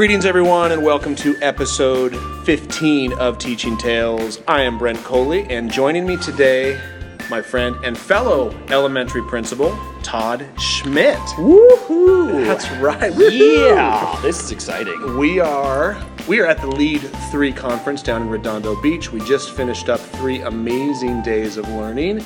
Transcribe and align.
Greetings, 0.00 0.24
everyone, 0.24 0.72
and 0.72 0.82
welcome 0.82 1.14
to 1.16 1.36
episode 1.42 2.16
15 2.46 3.12
of 3.18 3.36
Teaching 3.36 3.76
Tales. 3.76 4.40
I 4.48 4.62
am 4.62 4.78
Brent 4.78 4.96
Coley, 5.04 5.44
and 5.50 5.70
joining 5.70 6.06
me 6.06 6.16
today, 6.16 6.80
my 7.28 7.42
friend 7.42 7.76
and 7.84 7.98
fellow 7.98 8.58
elementary 8.70 9.22
principal, 9.24 9.78
Todd 10.02 10.48
Schmidt. 10.58 11.18
Woohoo! 11.36 12.46
That's 12.46 12.70
right. 12.80 13.12
Woohoo! 13.12 13.74
Yeah, 13.74 14.18
this 14.22 14.42
is 14.42 14.52
exciting. 14.52 15.18
We 15.18 15.38
are 15.38 16.02
we 16.26 16.40
are 16.40 16.46
at 16.46 16.62
the 16.62 16.68
Lead 16.68 17.02
3 17.30 17.52
conference 17.52 18.02
down 18.02 18.22
in 18.22 18.30
Redondo 18.30 18.80
Beach. 18.80 19.12
We 19.12 19.20
just 19.26 19.50
finished 19.50 19.90
up 19.90 20.00
3 20.00 20.40
amazing 20.40 21.20
days 21.20 21.58
of 21.58 21.68
learning 21.68 22.24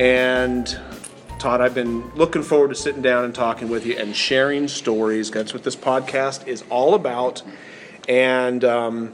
and 0.00 0.76
Todd, 1.42 1.60
I've 1.60 1.74
been 1.74 2.08
looking 2.14 2.44
forward 2.44 2.68
to 2.68 2.76
sitting 2.76 3.02
down 3.02 3.24
and 3.24 3.34
talking 3.34 3.68
with 3.68 3.84
you 3.84 3.96
and 3.98 4.14
sharing 4.14 4.68
stories. 4.68 5.28
That's 5.28 5.52
what 5.52 5.64
this 5.64 5.74
podcast 5.74 6.46
is 6.46 6.62
all 6.70 6.94
about. 6.94 7.42
And 8.08 8.62
um, 8.62 9.12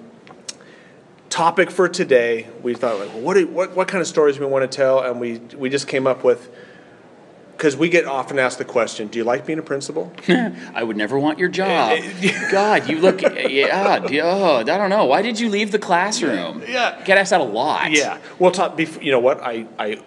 topic 1.30 1.70
for 1.70 1.88
today, 1.88 2.46
we 2.62 2.74
thought, 2.74 2.98
like, 2.98 3.08
well, 3.14 3.22
what, 3.22 3.32
do, 3.32 3.46
what 3.46 3.74
what 3.74 3.88
kind 3.88 4.02
of 4.02 4.06
stories 4.06 4.36
do 4.36 4.42
we 4.42 4.46
want 4.46 4.70
to 4.70 4.76
tell? 4.76 5.00
And 5.00 5.18
we 5.18 5.38
we 5.56 5.70
just 5.70 5.88
came 5.88 6.06
up 6.06 6.22
with 6.22 6.54
because 7.52 7.78
we 7.78 7.88
get 7.88 8.04
often 8.04 8.38
asked 8.38 8.58
the 8.58 8.66
question, 8.66 9.08
"Do 9.08 9.16
you 9.16 9.24
like 9.24 9.46
being 9.46 9.58
a 9.58 9.62
principal?" 9.62 10.12
I 10.28 10.82
would 10.82 10.98
never 10.98 11.18
want 11.18 11.38
your 11.38 11.48
job. 11.48 11.98
God, 12.52 12.90
you 12.90 12.98
look. 12.98 13.22
Yeah, 13.22 14.02
oh, 14.22 14.56
I 14.58 14.64
don't 14.64 14.90
know. 14.90 15.06
Why 15.06 15.22
did 15.22 15.40
you 15.40 15.48
leave 15.48 15.72
the 15.72 15.78
classroom? 15.78 16.62
Yeah. 16.68 17.02
get 17.06 17.16
asked 17.16 17.30
that 17.30 17.40
a 17.40 17.44
lot. 17.44 17.90
Yeah. 17.90 18.18
Well, 18.38 18.50
Todd, 18.50 18.78
you 19.02 19.12
know 19.12 19.18
what? 19.18 19.40
I 19.40 19.66
I 19.78 20.02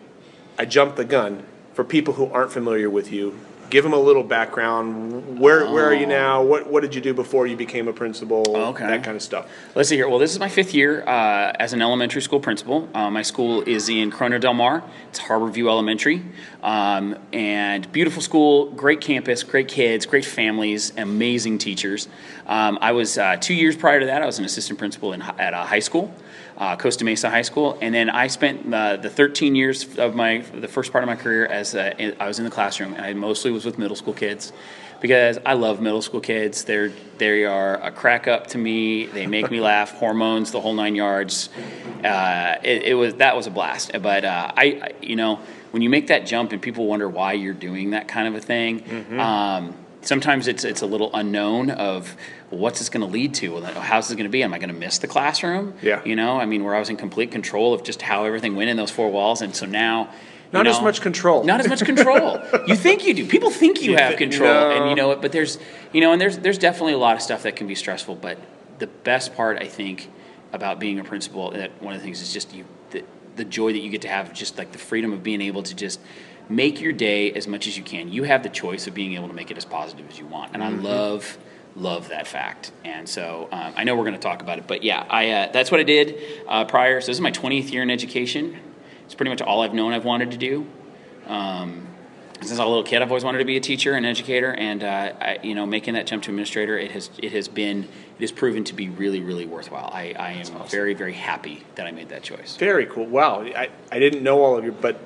I 0.59 0.65
jumped 0.65 0.97
the 0.97 1.05
gun 1.05 1.47
for 1.73 1.83
people 1.83 2.13
who 2.13 2.27
aren't 2.27 2.51
familiar 2.51 2.89
with 2.89 3.11
you. 3.11 3.39
Give 3.69 3.85
them 3.85 3.93
a 3.93 3.99
little 3.99 4.23
background. 4.23 5.39
Where 5.39 5.71
where 5.71 5.85
are 5.85 5.93
you 5.93 6.05
now? 6.05 6.43
What 6.43 6.67
what 6.69 6.81
did 6.81 6.93
you 6.93 6.99
do 6.99 7.13
before 7.13 7.47
you 7.47 7.55
became 7.55 7.87
a 7.87 7.93
principal? 7.93 8.43
Okay. 8.53 8.85
That 8.85 9.01
kind 9.01 9.15
of 9.15 9.23
stuff. 9.23 9.49
Let's 9.75 9.87
see 9.87 9.95
here. 9.95 10.09
Well, 10.09 10.19
this 10.19 10.33
is 10.33 10.39
my 10.39 10.49
fifth 10.49 10.73
year 10.73 11.07
uh, 11.07 11.53
as 11.57 11.71
an 11.71 11.81
elementary 11.81 12.21
school 12.21 12.41
principal. 12.41 12.89
Uh, 12.93 13.09
my 13.09 13.21
school 13.21 13.61
is 13.61 13.87
in 13.87 14.11
Corona 14.11 14.39
Del 14.39 14.53
Mar. 14.53 14.83
It's 15.07 15.21
Harborview 15.21 15.69
Elementary, 15.69 16.21
um, 16.61 17.17
and 17.31 17.89
beautiful 17.93 18.21
school, 18.21 18.71
great 18.71 18.99
campus, 18.99 19.41
great 19.41 19.69
kids, 19.69 20.05
great 20.05 20.25
families, 20.25 20.91
amazing 20.97 21.57
teachers. 21.57 22.09
Um, 22.47 22.77
I 22.81 22.91
was 22.91 23.17
uh, 23.17 23.37
two 23.37 23.53
years 23.53 23.77
prior 23.77 24.01
to 24.01 24.07
that. 24.07 24.21
I 24.21 24.25
was 24.25 24.37
an 24.37 24.43
assistant 24.43 24.79
principal 24.79 25.13
in, 25.13 25.21
at 25.21 25.53
a 25.53 25.63
high 25.63 25.79
school. 25.79 26.13
Uh, 26.61 26.75
Costa 26.75 27.03
Mesa 27.03 27.27
High 27.27 27.41
School, 27.41 27.75
and 27.81 27.91
then 27.91 28.07
I 28.07 28.27
spent 28.27 28.71
uh, 28.71 28.95
the 28.95 29.09
13 29.09 29.55
years 29.55 29.97
of 29.97 30.13
my 30.13 30.43
the 30.53 30.67
first 30.67 30.91
part 30.91 31.03
of 31.03 31.07
my 31.07 31.15
career 31.15 31.47
as 31.47 31.75
I 31.75 32.15
was 32.19 32.37
in 32.37 32.45
the 32.45 32.51
classroom, 32.51 32.93
and 32.93 33.03
I 33.03 33.13
mostly 33.13 33.49
was 33.49 33.65
with 33.65 33.79
middle 33.79 33.95
school 33.95 34.13
kids 34.13 34.53
because 35.01 35.39
I 35.43 35.53
love 35.53 35.81
middle 35.81 36.03
school 36.03 36.21
kids. 36.21 36.63
They're 36.63 36.91
they 37.17 37.45
are 37.45 37.83
a 37.83 37.91
crack 37.91 38.27
up 38.27 38.45
to 38.47 38.59
me. 38.59 39.07
They 39.07 39.25
make 39.25 39.49
me 39.49 39.59
laugh, 39.71 39.93
hormones, 39.93 40.51
the 40.51 40.61
whole 40.61 40.75
nine 40.75 40.93
yards. 40.95 41.49
Uh, 42.03 42.57
it, 42.63 42.83
it 42.83 42.93
was 42.93 43.15
that 43.15 43.35
was 43.35 43.47
a 43.47 43.51
blast. 43.51 43.91
But 43.99 44.23
uh, 44.23 44.51
I, 44.55 44.63
I, 44.63 44.91
you 45.01 45.15
know, 45.15 45.39
when 45.71 45.81
you 45.81 45.89
make 45.89 46.07
that 46.07 46.27
jump 46.27 46.51
and 46.51 46.61
people 46.61 46.85
wonder 46.85 47.09
why 47.09 47.33
you're 47.33 47.55
doing 47.55 47.89
that 47.89 48.07
kind 48.07 48.27
of 48.27 48.35
a 48.35 48.39
thing. 48.39 49.19
Um, 49.19 49.75
Sometimes 50.01 50.47
it's 50.47 50.63
it's 50.63 50.81
a 50.81 50.85
little 50.85 51.11
unknown 51.13 51.69
of 51.69 52.15
well, 52.49 52.59
what's 52.59 52.79
this 52.79 52.89
going 52.89 53.05
to 53.05 53.11
lead 53.11 53.33
to? 53.35 53.53
Well, 53.53 53.63
how's 53.63 54.07
this 54.07 54.15
going 54.15 54.25
to 54.25 54.31
be? 54.31 54.43
Am 54.43 54.53
I 54.53 54.57
going 54.57 54.73
to 54.73 54.75
miss 54.75 54.97
the 54.97 55.07
classroom? 55.07 55.73
Yeah. 55.81 56.03
You 56.03 56.15
know, 56.15 56.37
I 56.37 56.45
mean, 56.45 56.63
where 56.63 56.75
I 56.75 56.79
was 56.79 56.89
in 56.89 56.97
complete 56.97 57.31
control 57.31 57.73
of 57.73 57.83
just 57.83 58.01
how 58.01 58.25
everything 58.25 58.55
went 58.55 58.69
in 58.69 58.77
those 58.77 58.91
four 58.91 59.11
walls, 59.11 59.41
and 59.41 59.55
so 59.55 59.65
now. 59.65 60.09
Not 60.53 60.67
as 60.67 60.81
much 60.81 60.99
control. 60.99 61.45
Not 61.45 61.61
as 61.61 61.69
much 61.69 61.85
control. 61.85 62.37
you 62.67 62.75
think 62.75 63.05
you 63.05 63.13
do. 63.13 63.25
People 63.25 63.49
think 63.51 63.81
you 63.81 63.91
You 63.91 63.97
have 63.97 64.17
control, 64.17 64.51
no. 64.53 64.71
and 64.71 64.89
you 64.89 64.97
know 64.97 65.11
it. 65.11 65.21
But 65.21 65.31
there's, 65.31 65.57
you 65.93 66.01
know, 66.01 66.11
and 66.11 66.19
there's 66.19 66.39
there's 66.39 66.57
definitely 66.57 66.91
a 66.91 66.97
lot 66.97 67.15
of 67.15 67.21
stuff 67.21 67.43
that 67.43 67.55
can 67.55 67.67
be 67.67 67.75
stressful. 67.75 68.15
But 68.15 68.37
the 68.77 68.87
best 68.87 69.33
part, 69.33 69.59
I 69.61 69.67
think, 69.67 70.09
about 70.51 70.77
being 70.77 70.99
a 70.99 71.05
principal, 71.05 71.51
that 71.51 71.81
one 71.81 71.93
of 71.93 72.01
the 72.01 72.03
things 72.03 72.21
is 72.21 72.33
just 72.33 72.53
you, 72.53 72.65
the, 72.89 73.05
the 73.37 73.45
joy 73.45 73.71
that 73.71 73.79
you 73.79 73.89
get 73.89 74.01
to 74.01 74.09
have, 74.09 74.33
just 74.33 74.57
like 74.57 74.73
the 74.73 74.77
freedom 74.77 75.13
of 75.13 75.23
being 75.23 75.39
able 75.39 75.63
to 75.63 75.73
just 75.73 76.01
make 76.51 76.81
your 76.81 76.91
day 76.91 77.31
as 77.33 77.47
much 77.47 77.67
as 77.67 77.77
you 77.77 77.83
can. 77.83 78.11
You 78.11 78.23
have 78.23 78.43
the 78.43 78.49
choice 78.49 78.87
of 78.87 78.93
being 78.93 79.13
able 79.13 79.27
to 79.27 79.33
make 79.33 79.51
it 79.51 79.57
as 79.57 79.65
positive 79.65 80.09
as 80.09 80.19
you 80.19 80.25
want, 80.25 80.53
and 80.53 80.63
I 80.63 80.69
love 80.69 81.37
love 81.75 82.09
that 82.09 82.27
fact. 82.27 82.71
And 82.83 83.07
so 83.07 83.47
um, 83.51 83.73
I 83.77 83.85
know 83.85 83.95
we're 83.95 84.03
going 84.03 84.13
to 84.13 84.19
talk 84.19 84.41
about 84.41 84.57
it, 84.57 84.67
but 84.67 84.83
yeah, 84.83 85.05
I 85.09 85.31
uh, 85.31 85.51
that's 85.51 85.71
what 85.71 85.79
I 85.79 85.83
did 85.83 86.17
uh, 86.47 86.65
prior. 86.65 86.99
So 87.01 87.07
this 87.07 87.17
is 87.17 87.21
my 87.21 87.31
20th 87.31 87.71
year 87.71 87.81
in 87.81 87.89
education. 87.89 88.59
It's 89.05 89.15
pretty 89.15 89.29
much 89.29 89.41
all 89.41 89.61
I've 89.61 89.73
known 89.73 89.93
I've 89.93 90.05
wanted 90.05 90.31
to 90.31 90.37
do. 90.37 90.67
Um, 91.27 91.87
since 92.41 92.59
I 92.59 92.63
was 92.63 92.67
a 92.67 92.69
little 92.69 92.83
kid, 92.83 93.03
I've 93.03 93.11
always 93.11 93.23
wanted 93.23 93.37
to 93.37 93.45
be 93.45 93.55
a 93.55 93.59
teacher 93.61 93.93
and 93.93 94.03
educator, 94.03 94.51
and 94.51 94.83
uh, 94.83 95.13
I, 95.21 95.39
you 95.43 95.53
know, 95.53 95.67
making 95.67 95.93
that 95.93 96.07
jump 96.07 96.23
to 96.23 96.31
administrator, 96.31 96.77
it 96.77 96.91
has 96.91 97.11
it 97.19 97.31
has 97.33 97.47
been 97.47 97.83
it 97.83 98.21
has 98.21 98.31
proven 98.31 98.63
to 98.65 98.73
be 98.73 98.89
really 98.89 99.21
really 99.21 99.45
worthwhile. 99.45 99.91
I, 99.93 100.15
I 100.17 100.31
am 100.31 100.67
very 100.67 100.93
very 100.95 101.13
happy 101.13 101.63
that 101.75 101.85
I 101.85 101.91
made 101.91 102.09
that 102.09 102.23
choice. 102.23 102.57
Very 102.57 102.87
cool. 102.87 103.05
Wow. 103.05 103.43
I, 103.43 103.69
I 103.91 103.99
didn't 103.99 104.23
know 104.23 104.41
all 104.41 104.57
of 104.57 104.65
you, 104.65 104.71
but 104.71 104.99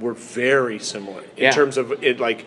we're 0.00 0.12
very 0.14 0.78
similar 0.78 1.22
in 1.36 1.44
Yeah. 1.44 1.50
terms 1.52 1.76
of 1.76 2.02
it. 2.02 2.20
Like, 2.20 2.44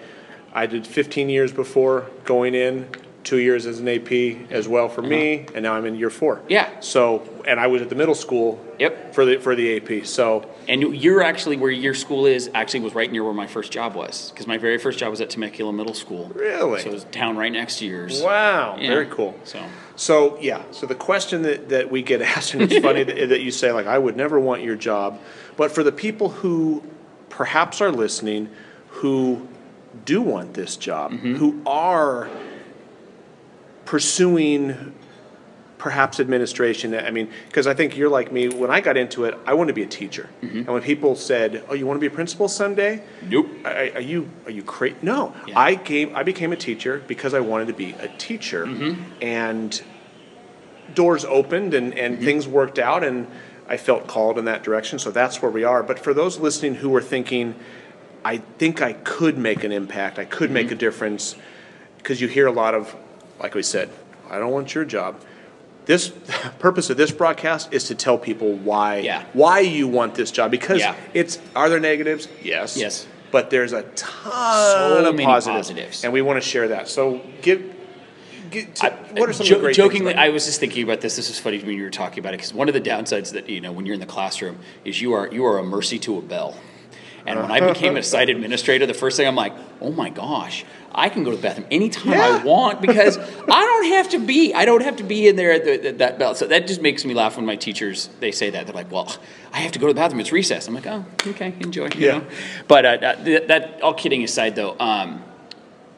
I 0.53 0.66
did 0.66 0.85
15 0.85 1.29
years 1.29 1.51
before 1.51 2.07
going 2.25 2.56
in, 2.56 2.88
two 3.23 3.38
years 3.38 3.67
as 3.67 3.79
an 3.79 3.88
AP 3.88 4.12
as 4.50 4.67
well 4.67 4.89
for 4.89 5.03
me, 5.03 5.45
and 5.53 5.62
now 5.62 5.73
I'm 5.73 5.85
in 5.85 5.95
year 5.95 6.09
four. 6.09 6.38
Uh-huh. 6.38 6.45
Yeah. 6.50 6.79
So, 6.79 7.22
and 7.45 7.59
I 7.59 7.67
was 7.67 7.81
at 7.84 7.89
the 7.89 7.95
middle 7.95 8.16
school. 8.16 8.59
Yep. 8.79 9.13
For 9.13 9.25
the 9.25 9.38
for 9.38 9.56
the 9.56 9.78
AP. 9.78 10.06
So, 10.07 10.44
And 10.67 10.81
you're 10.81 11.22
actually 11.22 11.56
where 11.56 11.69
your 11.69 11.94
school 11.94 12.25
is 12.25 12.50
actually 12.56 12.79
was 12.79 12.95
right 12.95 13.12
near 13.12 13.23
where 13.23 13.34
my 13.34 13.45
first 13.45 13.72
job 13.72 13.94
was 13.95 14.31
because 14.31 14.47
my 14.47 14.57
very 14.57 14.79
first 14.79 14.97
job 14.97 15.12
was 15.12 15.22
at 15.22 15.29
Temecula 15.29 15.72
Middle 15.72 15.94
School. 15.94 16.31
Really? 16.33 16.81
So 16.81 16.89
it 16.89 16.94
was 16.94 17.03
a 17.03 17.07
town 17.07 17.38
right 17.38 17.51
next 17.51 17.78
to 17.78 17.85
yours. 17.85 18.22
wow, 18.23 18.75
Yeah. 18.79 18.89
very 18.89 19.06
cool. 19.06 19.35
So 19.44 19.59
So 19.95 20.39
yeah, 20.41 20.63
so 20.72 20.88
the 20.88 20.95
question 20.95 21.44
that, 21.44 21.69
that 21.69 21.91
we 21.91 22.01
get 22.01 22.22
asked, 22.35 22.56
and 22.56 22.63
it's 22.63 22.79
funny 22.83 23.03
that, 23.09 23.29
that 23.29 23.41
you 23.41 23.51
say 23.51 23.72
like, 23.72 23.85
I 23.85 24.00
would 24.00 24.18
never 24.18 24.39
want 24.39 24.63
your 24.63 24.75
job, 24.75 25.19
but 25.57 25.72
for 25.72 25.83
the 25.83 25.91
people 25.91 26.29
who 26.29 26.81
perhaps 27.31 27.81
are 27.81 27.92
listening, 27.92 28.50
who 28.90 29.47
do 30.06 30.22
want 30.22 30.53
this 30.53 30.75
job, 30.75 31.12
Mm-hmm. 31.12 31.36
who 31.36 31.62
are 31.66 32.30
pursuing 33.86 34.94
perhaps 35.78 36.19
administration. 36.19 36.94
I 36.94 37.09
mean, 37.09 37.30
because 37.47 37.66
I 37.66 37.74
think 37.74 37.97
you're 37.97 38.09
like 38.09 38.31
me. 38.31 38.47
When 38.50 38.69
I 38.69 38.81
got 38.81 38.97
into 38.97 39.25
it, 39.25 39.36
I 39.47 39.56
wanted 39.56 39.69
to 39.69 39.74
be 39.74 39.81
a 39.84 39.88
teacher, 39.88 40.30
Mm-hmm. 40.44 40.58
and 40.59 40.68
when 40.68 40.81
people 40.84 41.16
said, 41.16 41.64
"Oh, 41.69 41.74
you 41.74 41.88
want 41.88 41.97
to 41.97 42.02
be 42.02 42.08
a 42.08 42.16
principal 42.16 42.47
someday?" 42.47 43.02
Nope. 43.28 43.48
Are, 43.66 43.72
are 43.96 44.02
you 44.02 44.30
are 44.46 44.52
you 44.52 44.63
crazy? 44.63 44.96
No, 45.02 45.34
Yeah. 45.48 45.59
I 45.59 45.75
came. 45.75 46.16
I 46.16 46.24
became 46.24 46.52
a 46.52 46.56
teacher 46.58 47.02
because 47.08 47.34
I 47.34 47.40
wanted 47.40 47.68
to 47.68 47.74
be 47.74 47.92
a 48.00 48.08
teacher, 48.18 48.66
Mm-hmm. 48.68 49.02
and 49.24 49.81
doors 50.94 51.25
opened 51.25 51.74
and 51.74 51.98
and 51.98 52.16
Mm-hmm. 52.16 52.25
things 52.25 52.48
worked 52.48 52.78
out, 52.80 53.03
and 53.03 53.25
I 53.72 53.78
felt 53.78 54.06
called 54.06 54.38
in 54.38 54.44
that 54.46 54.64
direction. 54.64 55.00
So 55.00 55.12
that's 55.12 55.42
where 55.42 55.50
we 55.50 55.64
are. 55.64 55.82
But 55.82 55.98
for 55.98 56.14
those 56.14 56.38
listening 56.40 56.76
who 56.76 56.94
are 56.94 57.02
thinking, 57.02 57.56
I 58.26 58.38
think 58.59 58.82
I 58.82 58.92
could 58.94 59.38
make 59.38 59.64
an 59.64 59.72
impact. 59.72 60.20
I 60.20 60.26
could 60.26 60.48
Mm-hmm. 60.50 60.54
make 60.54 60.72
a 60.72 60.76
difference, 60.76 61.38
because 61.98 62.20
you 62.20 62.28
hear 62.28 62.48
a 62.48 62.52
lot 62.52 62.76
of, 62.76 62.94
like 63.40 63.56
we 63.56 63.64
said, 63.64 63.90
I 64.30 64.40
don't 64.40 64.52
want 64.52 64.76
your 64.76 64.84
job. 64.84 65.22
This 65.86 66.10
purpose 66.60 66.90
of 66.90 66.98
this 66.98 67.12
broadcast 67.12 67.72
is 67.74 67.86
to 67.86 67.96
tell 67.96 68.18
people 68.18 68.54
why 68.56 68.98
Yeah. 68.98 69.24
why 69.31 69.62
you 69.62 69.88
want 69.88 70.16
this 70.16 70.31
job 70.31 70.52
because 70.52 70.81
Yeah. 70.81 70.96
it's 71.14 71.40
are 71.56 71.70
there 71.70 71.80
negatives? 71.80 72.28
Yes. 72.44 72.76
Yes. 72.78 73.08
But 73.31 73.50
there's 73.52 73.72
a 73.72 73.84
ton 73.96 74.31
So 74.34 75.06
of 75.10 75.18
positives, 75.18 75.70
positives. 75.70 76.04
and 76.04 76.12
we 76.12 76.22
want 76.22 76.44
to 76.44 76.48
share 76.48 76.68
that. 76.68 76.90
So 76.90 77.22
give, 77.42 77.64
give 78.51 78.73
t- 78.73 78.88
I- 78.88 78.91
what 79.19 79.29
are 79.29 79.34
some 79.34 79.45
jo- 79.45 79.59
great 79.59 79.75
jokingly, 79.75 80.13
I 80.13 80.29
was 80.29 80.45
just 80.45 80.59
thinking 80.59 80.84
about 80.84 81.01
this. 81.01 81.16
This 81.16 81.29
is 81.29 81.39
funny 81.39 81.57
to 81.57 81.63
me 81.63 81.69
when 81.72 81.78
you 81.78 81.84
were 81.84 81.89
talking 81.89 82.19
about 82.19 82.34
it 82.34 82.38
because 82.38 82.53
one 82.53 82.67
of 82.67 82.73
the 82.73 82.81
downsides 82.81 83.31
that 83.34 83.50
you 83.50 83.62
know 83.62 83.72
when 83.72 83.85
you're 83.85 83.95
in 83.95 84.00
the 84.00 84.06
classroom 84.06 84.59
is 84.85 85.01
you 85.01 85.13
are 85.13 85.28
you 85.31 85.45
are 85.45 85.57
a 85.57 85.63
mercy 85.63 85.97
to 86.00 86.17
a 86.17 86.22
bell. 86.22 86.56
And 87.23 87.39
when 87.39 87.51
I 87.51 87.59
became 87.59 87.97
a 87.97 88.01
site 88.03 88.29
administrator, 88.31 88.88
the 88.88 88.95
first 88.95 89.16
thing 89.16 89.28
I'm 89.28 89.35
like, 89.35 89.53
oh 89.79 89.92
my 89.92 90.09
gosh, 90.09 90.65
I 90.92 91.07
can 91.07 91.24
go 91.24 91.30
to 91.30 91.36
the 91.38 91.42
bathroom 91.44 91.68
anytime 91.69 92.13
Yeah. 92.13 92.39
I 92.42 92.44
want 92.44 92.81
because 92.88 93.19
I 93.19 93.62
don't 93.62 93.86
have 93.94 94.09
to 94.09 94.19
be 94.19 94.56
I 94.56 94.65
don't 94.65 94.81
have 94.81 94.95
to 94.95 95.04
be 95.04 95.27
in 95.27 95.36
there 95.36 95.51
at, 95.51 95.63
the, 95.63 95.88
at 95.89 95.97
that 96.00 96.18
bell. 96.18 96.33
So 96.33 96.47
that 96.47 96.65
just 96.65 96.81
makes 96.81 97.06
me 97.06 97.13
laugh 97.13 97.36
when 97.38 97.45
my 97.45 97.56
teachers 97.56 98.09
they 98.21 98.31
say 98.31 98.50
that 98.50 98.65
they're 98.65 98.74
like, 98.74 98.92
well, 98.92 99.15
I 99.54 99.59
have 99.59 99.71
to 99.74 99.80
go 99.80 99.86
to 99.86 99.94
the 99.94 100.00
bathroom. 100.00 100.19
It's 100.19 100.31
recess. 100.31 100.68
I'm 100.68 100.74
like, 100.74 100.88
oh, 100.88 101.06
okay, 101.27 101.54
enjoy. 101.59 101.89
You 101.95 102.07
Yeah. 102.07 102.18
know? 102.18 102.25
But 102.68 102.86
uh, 102.88 102.97
that, 102.97 103.47
that 103.50 103.81
all 103.83 103.94
kidding 103.94 104.24
aside, 104.24 104.56
though, 104.56 104.75
um, 104.80 105.24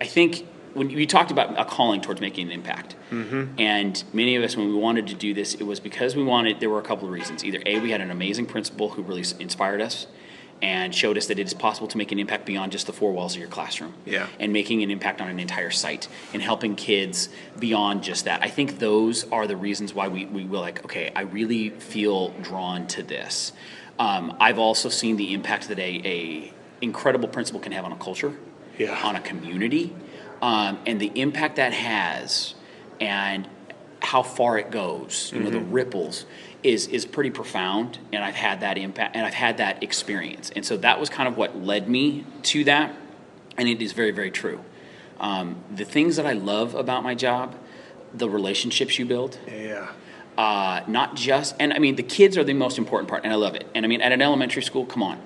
I 0.02 0.06
think 0.06 0.46
when 0.74 0.90
you 0.90 1.06
talked 1.08 1.32
about 1.32 1.60
a 1.60 1.66
calling 1.66 2.02
towards 2.02 2.22
making 2.22 2.48
an 2.48 2.52
impact, 2.54 2.96
and 3.12 4.04
many 4.14 4.36
of 4.36 4.44
us, 4.44 4.58
when 4.58 4.68
we 4.68 4.74
wanted 4.74 5.08
to 5.08 5.16
do 5.16 5.34
this, 5.34 5.54
it 5.54 5.64
was 5.64 5.80
because 5.80 6.16
we 6.16 6.24
wanted. 6.24 6.60
There 6.60 6.70
were 6.70 6.80
a 6.80 6.84
couple 6.84 7.08
of 7.08 7.14
reasons. 7.14 7.44
Either 7.44 7.62
a, 7.66 7.80
we 7.80 7.92
had 7.92 8.02
an 8.02 8.12
amazing 8.12 8.46
principal 8.48 8.90
who 8.90 9.02
really 9.04 9.24
inspired 9.40 9.82
us, 9.82 10.08
and 10.62 10.96
showed 10.96 11.18
us 11.18 11.28
that 11.28 11.38
it 11.40 11.46
is 11.46 11.54
possible 11.54 11.88
to 11.90 11.98
make 11.98 12.12
an 12.12 12.20
impact 12.20 12.46
beyond 12.46 12.72
just 12.72 12.88
the 12.88 12.94
four 12.94 13.12
walls 13.12 13.34
of 13.34 13.40
your 13.40 13.50
classroom. 13.50 13.94
Yeah. 14.06 14.28
And 14.40 14.54
making 14.54 14.82
an 14.82 14.90
impact 14.92 15.20
on 15.20 15.28
an 15.28 15.40
entire 15.40 15.72
site 15.72 16.08
and 16.34 16.42
helping 16.42 16.76
kids 16.76 17.28
beyond 17.60 18.02
just 18.02 18.26
that. 18.26 18.42
I 18.42 18.48
think 18.48 18.80
those 18.80 19.30
are 19.30 19.46
the 19.46 19.58
reasons 19.58 19.94
why 19.94 20.08
we, 20.08 20.26
we 20.26 20.46
were 20.46 20.60
like, 20.60 20.84
okay, 20.86 21.12
I 21.16 21.22
really 21.22 21.70
feel 21.70 22.30
drawn 22.42 22.88
to 22.88 23.04
this. 23.04 23.52
Um, 24.00 24.36
I've 24.40 24.58
also 24.58 24.88
seen 24.90 25.18
the 25.18 25.34
impact 25.34 25.68
that 25.68 25.80
a, 25.80 26.02
a 26.06 26.54
incredible 26.82 27.28
principal 27.28 27.60
can 27.60 27.74
have 27.74 27.84
on 27.84 27.92
a 27.92 27.98
culture, 27.98 28.34
Yeah. 28.80 28.98
on 29.06 29.16
a 29.18 29.22
community, 29.22 29.94
um, 30.44 30.78
and 30.86 31.00
the 31.00 31.10
impact 31.16 31.56
that 31.56 31.72
has, 31.72 32.54
and 33.00 33.48
how 34.02 34.22
far 34.22 34.58
it 34.58 34.70
goes, 34.72 35.32
you 35.34 35.40
know, 35.40 35.50
the 35.50 35.62
ripples 35.62 36.26
is 36.64 36.88
is 36.88 37.06
pretty 37.06 37.30
profound, 37.30 37.98
and 38.12 38.22
I've 38.26 38.36
had 38.36 38.60
that 38.60 38.78
impact, 38.78 39.16
and 39.16 39.26
I've 39.26 39.34
had 39.34 39.56
that 39.58 39.82
experience, 39.82 40.52
and 40.54 40.66
so 40.66 40.76
that 40.78 41.00
was 41.00 41.10
kind 41.10 41.30
of 41.30 41.38
what 41.38 41.58
led 41.58 41.88
me 41.88 42.26
to 42.52 42.66
that, 42.66 42.94
and 43.58 43.70
it 43.70 43.82
is 43.82 43.94
very 43.94 44.12
very 44.12 44.32
true. 44.32 44.60
Um, 45.22 45.64
the 45.74 45.86
things 45.86 46.18
that 46.18 46.26
I 46.26 46.34
love 46.34 46.76
about 46.76 47.04
my 47.04 47.16
job, 47.16 47.56
the 48.14 48.28
relationships 48.30 49.00
you 49.00 49.06
build, 49.06 49.40
Yeah. 49.48 49.88
uh, 50.38 50.82
not 50.88 51.16
just, 51.16 51.56
and 51.58 51.72
I 51.72 51.80
mean, 51.80 51.96
the 51.96 52.04
kids 52.04 52.38
are 52.38 52.44
the 52.44 52.54
most 52.54 52.78
important 52.78 53.08
part, 53.08 53.24
and 53.24 53.32
I 53.32 53.38
love 53.38 53.56
it. 53.56 53.66
And 53.74 53.86
I 53.86 53.88
mean, 53.88 54.02
at 54.02 54.12
an 54.12 54.22
elementary 54.22 54.64
school, 54.64 54.86
come 54.86 55.04
on, 55.04 55.22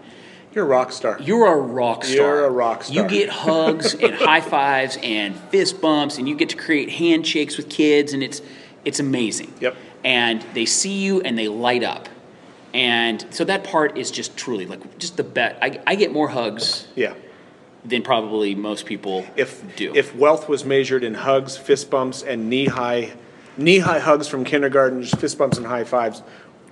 You're 0.58 0.66
a 0.66 0.70
rock 0.70 0.92
star. 0.92 1.18
you're 1.22 1.46
a 1.46 1.56
rock 1.56 2.04
star. 2.04 2.16
You're 2.16 2.46
a 2.46 2.50
rock 2.50 2.84
star. 2.84 3.04
You 3.04 3.08
get 3.08 3.30
hugs 3.30 3.94
and 3.94 4.16
high 4.30 4.42
fives 4.42 4.98
and 5.04 5.36
fist 5.36 5.80
bumps, 5.80 6.18
and 6.18 6.28
you 6.28 6.36
get 6.36 6.50
to 6.50 6.56
create 6.56 6.90
handshakes 6.90 7.58
with 7.58 7.70
kids, 7.70 8.12
and 8.12 8.24
it's 8.24 8.42
it's 8.84 9.00
amazing. 9.00 9.54
Yep. 9.60 9.76
And 10.04 10.42
they 10.56 10.66
see 10.66 10.98
you 11.04 11.22
and 11.22 11.38
they 11.38 11.48
light 11.48 11.84
up, 11.84 12.10
and 12.74 13.24
so 13.30 13.44
that 13.44 13.66
part 13.66 14.00
is 14.00 14.10
just 14.10 14.36
truly 14.36 14.66
like 14.66 14.98
just 14.98 15.16
the 15.16 15.24
best. 15.24 15.58
I, 15.62 15.80
I 15.86 15.94
get 15.94 16.12
more 16.12 16.30
hugs 16.30 16.88
yeah. 16.96 17.14
than 17.86 18.02
probably 18.02 18.56
most 18.56 18.88
people 18.88 19.28
If 19.36 19.76
do. 19.76 19.94
if 19.96 20.16
wealth 20.16 20.50
was 20.50 20.66
measured 20.66 21.04
in 21.04 21.14
hugs, 21.14 21.56
fist 21.56 21.92
bumps, 21.92 22.24
and 22.24 22.50
knee 22.50 22.66
high, 22.66 23.14
knee 23.58 23.78
high 23.78 24.00
hugs 24.00 24.28
from 24.28 24.44
kindergarten, 24.44 25.04
just 25.04 25.20
fist 25.20 25.38
bumps 25.38 25.58
and 25.60 25.68
high 25.68 25.84
fives, 25.84 26.24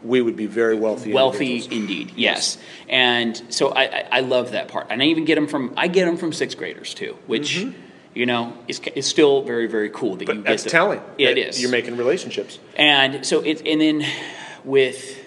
we 0.05 0.21
would 0.21 0.35
be 0.35 0.45
very 0.45 0.75
wealthy. 0.75 1.11
wealthy 1.13 1.55
indeed 1.71 2.11
yes 2.15 2.57
and 2.87 3.41
so 3.49 3.69
I, 3.69 3.83
I 3.83 4.07
i 4.11 4.19
love 4.21 4.51
that 4.51 4.67
part 4.67 4.87
and 4.89 5.01
i 5.01 5.05
even 5.05 5.25
get 5.25 5.35
them 5.35 5.47
from 5.47 5.73
i 5.77 5.87
get 5.87 6.05
them 6.05 6.17
from 6.17 6.31
sixth 6.33 6.57
graders 6.57 6.93
too 6.93 7.17
which 7.27 7.65
you 8.13 8.25
know 8.25 8.53
is, 8.67 8.79
is 8.95 9.05
still 9.07 9.41
very 9.41 9.67
very 9.67 9.89
cool 9.89 10.15
that 10.17 10.27
you 10.27 10.33
Mm-hmm. 10.33 10.41
Get 10.43 10.49
that's 10.49 10.63
to, 10.63 10.69
telling. 10.69 11.01
yeah, 11.17 11.29
it 11.29 11.37
is 11.37 11.61
You're 11.61 11.71
making 11.71 11.97
relationships. 11.97 12.59
and 12.77 13.25
so 13.25 13.41
it 13.41 13.65
and 13.65 13.81
then 13.81 14.05
with 14.63 15.19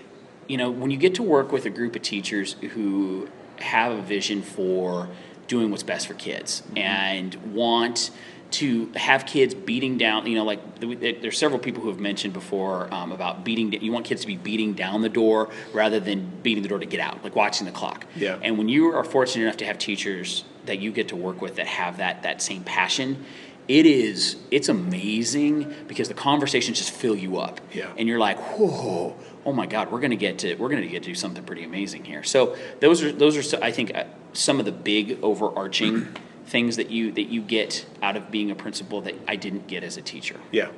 you 0.47 0.57
know 0.57 0.71
when 0.71 0.91
you 0.91 0.97
get 0.97 1.15
to 1.17 1.23
work 1.23 1.53
with 1.53 1.65
a 1.67 1.71
group 1.71 1.97
of 1.97 2.03
teachers 2.03 2.55
who 2.75 3.29
have 3.59 3.93
a 3.93 4.03
vision 4.03 4.43
for 4.43 5.09
doing 5.49 5.71
what's 5.71 5.83
best 5.83 6.07
for 6.07 6.15
kids 6.15 6.63
and 6.77 7.35
want 7.55 8.11
to 8.51 8.91
have 8.97 9.27
kids 9.27 9.53
beating 9.55 9.99
down 9.99 10.27
you 10.27 10.35
know 10.35 10.45
like 10.45 10.61
there's 10.81 11.37
several 11.37 11.59
people 11.61 11.83
who 11.83 11.89
have 11.89 12.01
mentioned 12.01 12.33
before 12.33 12.93
um, 12.95 13.13
about 13.13 13.45
beating 13.45 13.71
you 13.83 13.93
want 13.93 14.07
kids 14.07 14.23
to 14.23 14.27
be 14.27 14.37
beating 14.37 14.73
down 14.73 15.03
the 15.03 15.09
door 15.09 15.51
rather 15.75 16.01
than 16.01 16.31
beating 16.43 16.63
the 16.63 16.69
door 16.69 16.79
to 16.79 16.87
get 16.87 16.99
out 17.01 17.23
like 17.23 17.37
watching 17.37 17.67
the 17.67 17.73
clock 17.73 18.07
Yeah. 18.17 18.39
and 18.43 18.57
when 18.57 18.69
you 18.71 18.89
are 18.97 19.05
fortunate 19.05 19.45
enough 19.45 19.59
to 19.59 19.67
have 19.67 19.79
teachers 19.79 20.45
that 20.67 20.79
you 20.81 20.93
get 20.93 21.09
to 21.09 21.17
work 21.17 21.43
with 21.43 21.57
that 21.57 21.67
have 21.67 21.99
that 21.99 22.23
that 22.23 22.41
same 22.41 22.65
passion 22.65 23.25
it 23.69 23.85
is 23.85 24.37
it's 24.51 24.71
amazing 24.71 25.75
because 25.87 26.09
the 26.09 26.15
conversations 26.15 26.79
just 26.79 26.91
fill 26.91 27.15
you 27.17 27.37
up 27.39 27.61
Yeah. 27.75 27.93
and 27.99 28.09
you're 28.09 28.19
like 28.19 28.39
whoa 28.59 29.15
oh 29.45 29.53
my 29.53 29.67
god 29.67 29.93
we're 29.93 30.01
gonna 30.01 30.17
get 30.17 30.39
to 30.39 30.55
we're 30.57 30.71
gonna 30.71 30.87
get 30.87 31.03
to 31.03 31.11
do 31.11 31.15
something 31.15 31.45
pretty 31.45 31.65
amazing 31.65 32.05
here 32.05 32.23
so 32.25 32.57
those 32.81 33.03
are 33.03 33.13
those 33.13 33.37
are 33.55 33.63
i 33.63 33.71
think 33.71 33.95
uh, 33.95 34.05
some 34.33 34.59
of 34.59 34.65
the 34.65 34.73
big 34.73 35.19
overarching 35.23 36.09
things 36.49 36.77
that 36.77 36.91
you 36.91 37.13
that 37.13 37.29
you 37.29 37.41
get 37.41 37.87
out 38.03 38.17
of 38.17 38.31
being 38.31 38.51
a 38.51 38.55
principal 38.55 39.01
that 39.01 39.15
i 39.29 39.37
didn't 39.37 39.67
get 39.67 39.83
as 39.85 39.97
a 39.97 40.03
teacher 40.03 40.37
Yeah. 40.51 40.71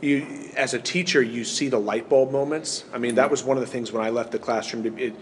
You, 0.00 0.50
as 0.56 0.74
a 0.74 0.78
teacher, 0.78 1.22
you 1.22 1.42
see 1.44 1.68
the 1.68 1.78
light 1.78 2.10
bulb 2.10 2.30
moments. 2.30 2.84
I 2.92 2.98
mean, 2.98 3.14
that 3.14 3.22
mm-hmm. 3.22 3.30
was 3.30 3.44
one 3.44 3.56
of 3.56 3.62
the 3.62 3.66
things 3.66 3.92
when 3.92 4.04
I 4.04 4.10
left 4.10 4.30
the 4.30 4.38
classroom. 4.38 4.82
to- 4.82 5.02
It, 5.02 5.14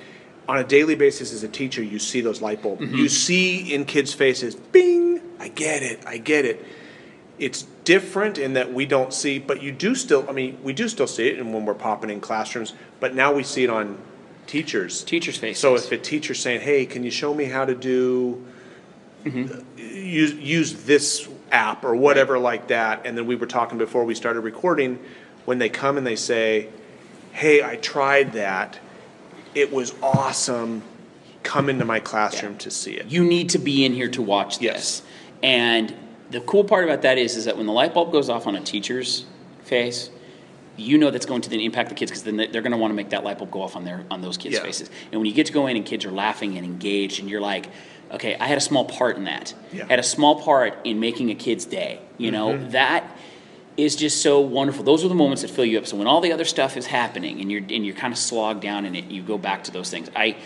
on 0.49 0.59
a 0.59 0.65
daily 0.65 0.95
basis, 0.97 1.33
as 1.33 1.45
a 1.45 1.49
teacher, 1.49 1.83
you 1.83 1.99
see 1.99 2.21
those 2.21 2.43
light 2.43 2.61
bulbs. 2.61 2.83
Mm-hmm. 2.83 2.97
You 2.97 3.09
see 3.09 3.73
in 3.73 3.85
kids' 3.85 4.13
faces, 4.13 4.57
"Bing! 4.57 5.23
I 5.39 5.49
get 5.49 5.83
it. 5.83 6.03
I 6.07 6.19
get 6.19 6.45
it." 6.45 6.65
It's 7.39 7.63
different 7.85 8.37
in 8.37 8.55
that 8.55 8.73
we 8.73 8.85
don't 8.85 9.13
see, 9.13 9.39
but 9.39 9.63
you 9.63 9.73
do 9.73 9.95
still. 9.95 10.27
I 10.29 10.33
mean, 10.33 10.59
we 10.63 10.73
do 10.73 10.89
still 10.89 11.07
see 11.07 11.29
it, 11.29 11.39
and 11.39 11.55
when 11.55 11.65
we're 11.65 11.75
popping 11.75 12.11
in 12.11 12.21
classrooms, 12.21 12.75
but 13.01 13.15
now 13.15 13.33
we 13.33 13.43
see 13.43 13.65
it 13.65 13.71
on 13.71 13.99
teachers. 14.47 15.03
teachers 15.05 15.39
faces 15.39 15.61
So 15.63 15.77
if 15.77 15.91
a 15.93 15.97
teacher's 15.97 16.41
saying, 16.41 16.61
"Hey, 16.61 16.85
can 16.85 17.05
you 17.05 17.11
show 17.11 17.33
me 17.33 17.45
how 17.45 17.65
to 17.65 17.75
do 17.75 18.45
use 19.25 20.35
use 20.35 20.85
this 20.85 21.29
app 21.51 21.85
or 21.85 21.95
whatever 21.97 22.39
like 22.39 22.69
that," 22.69 23.07
and 23.07 23.17
then 23.17 23.27
we 23.27 23.37
were 23.37 23.47
talking 23.47 23.79
before 23.79 24.05
we 24.05 24.15
started 24.15 24.41
recording, 24.41 24.99
when 25.45 25.59
they 25.59 25.69
come 25.69 25.97
and 25.97 26.07
they 26.07 26.17
say, 26.17 26.69
"Hey, 27.33 27.63
I 27.63 27.77
tried 27.77 28.33
that. 28.35 28.79
It 29.55 29.73
was 29.73 29.95
awesome. 30.03 30.83
Come 31.43 31.69
into 31.69 31.85
my 31.85 32.01
classroom 32.01 32.57
to 32.59 32.71
see 32.71 32.95
it." 32.95 33.07
you 33.07 33.25
need 33.25 33.49
to 33.51 33.59
be 33.59 33.85
in 33.85 33.93
here 33.93 34.09
to 34.09 34.23
watch 34.23 34.59
this. 34.59 34.63
Yes. 34.65 35.03
And 35.43 35.95
the 36.31 36.41
cool 36.41 36.65
part 36.65 36.85
about 36.85 37.03
that 37.03 37.19
is, 37.19 37.37
is 37.37 37.45
that 37.45 37.57
when 37.57 37.67
the 37.67 37.73
light 37.73 37.95
bulb 37.95 38.11
goes 38.13 38.29
off 38.29 38.47
on 38.47 38.57
a 38.57 38.61
teacher's 38.61 39.27
face, 39.63 40.11
you 40.77 40.99
know 40.99 41.11
that's 41.11 41.27
going 41.27 41.43
to 41.43 41.51
then 41.51 41.61
impact 41.61 41.89
the 41.89 41.95
kids 41.95 42.11
because 42.11 42.25
then 42.25 42.37
they're 42.37 42.63
going 42.63 42.73
to 42.73 42.77
want 42.79 42.91
to 42.91 42.95
make 42.97 43.11
that 43.11 43.25
light 43.25 43.39
bulb 43.39 43.51
go 43.51 43.63
off 43.63 43.77
on 43.77 43.85
their 43.85 44.05
on 44.11 44.21
those 44.23 44.37
kids' 44.37 44.55
Yeah. 44.57 44.63
faces. 44.63 44.91
And 45.13 45.21
when 45.21 45.27
you 45.27 45.35
get 45.35 45.47
to 45.47 45.53
go 45.53 45.67
in 45.67 45.77
and 45.77 45.85
kids 45.87 46.05
are 46.05 46.11
laughing 46.11 46.57
and 46.57 46.65
engaged, 46.67 47.21
and 47.21 47.31
you're 47.31 47.41
like, 47.41 47.69
okay, 48.11 48.37
I 48.39 48.47
had 48.47 48.59
a 48.59 48.61
small 48.63 48.85
part 48.85 49.17
in 49.17 49.25
that. 49.25 49.55
Yeah. 49.73 49.81
Mm-hmm. 49.83 49.89
I 49.89 49.93
had 49.93 49.99
a 49.99 50.03
small 50.05 50.41
part 50.43 50.79
in 50.85 51.01
making 51.01 51.31
a 51.31 51.35
kid's 51.35 51.65
day. 51.65 52.01
You 52.19 52.31
know 52.31 52.69
that 52.71 53.05
is 53.77 53.97
just 53.97 54.23
so 54.23 54.41
wonderful. 54.41 54.85
Those 54.85 55.05
are 55.05 55.09
the 55.09 55.17
moments 55.17 55.43
that 55.43 55.51
fill 55.51 55.65
you 55.65 55.79
up. 55.79 55.87
So 55.87 55.97
when 55.97 56.07
all 56.07 56.21
the 56.21 56.33
other 56.33 56.45
stuff 56.45 56.77
is 56.77 56.87
happening 56.87 57.41
and 57.41 57.51
you're 57.51 57.61
and 57.63 57.85
you're 57.85 57.97
kind 57.97 58.13
of 58.13 58.19
slogged 58.19 58.61
down 58.61 58.85
in 58.87 58.95
it, 58.95 59.07
you 59.07 59.23
go 59.23 59.37
back 59.39 59.65
to 59.65 59.71
those 59.73 59.91
things. 59.91 60.09
I 60.15 60.37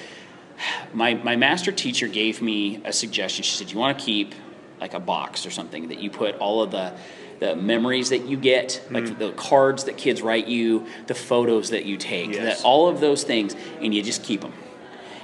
my 0.92 1.14
my 1.14 1.36
master 1.36 1.70
teacher 1.72 2.08
gave 2.08 2.40
me 2.42 2.80
a 2.84 2.92
suggestion. 2.92 3.44
She 3.44 3.56
said, 3.56 3.70
"You 3.70 3.78
want 3.78 3.98
to 3.98 4.04
keep 4.04 4.34
like 4.80 4.94
a 4.94 5.00
box 5.00 5.44
or 5.44 5.50
something 5.50 5.88
that 5.88 5.98
you 6.00 6.08
put 6.10 6.36
all 6.36 6.62
of 6.62 6.70
the 6.70 6.92
the 7.40 7.54
memories 7.56 8.10
that 8.10 8.26
you 8.26 8.36
get, 8.36 8.80
like 8.90 9.04
Mm. 9.04 9.18
the 9.18 9.30
cards 9.32 9.84
that 9.84 9.96
kids 9.96 10.22
write 10.22 10.46
you, 10.48 10.86
the 11.06 11.14
photos 11.14 11.70
that 11.70 11.84
you 11.84 11.96
take, 11.96 12.34
Yes. 12.34 12.58
that 12.60 12.64
all 12.66 12.88
of 12.88 13.00
those 13.00 13.22
things, 13.24 13.54
and 13.80 13.94
you 13.94 14.02
just 14.02 14.22
keep 14.24 14.40
them." 14.40 14.52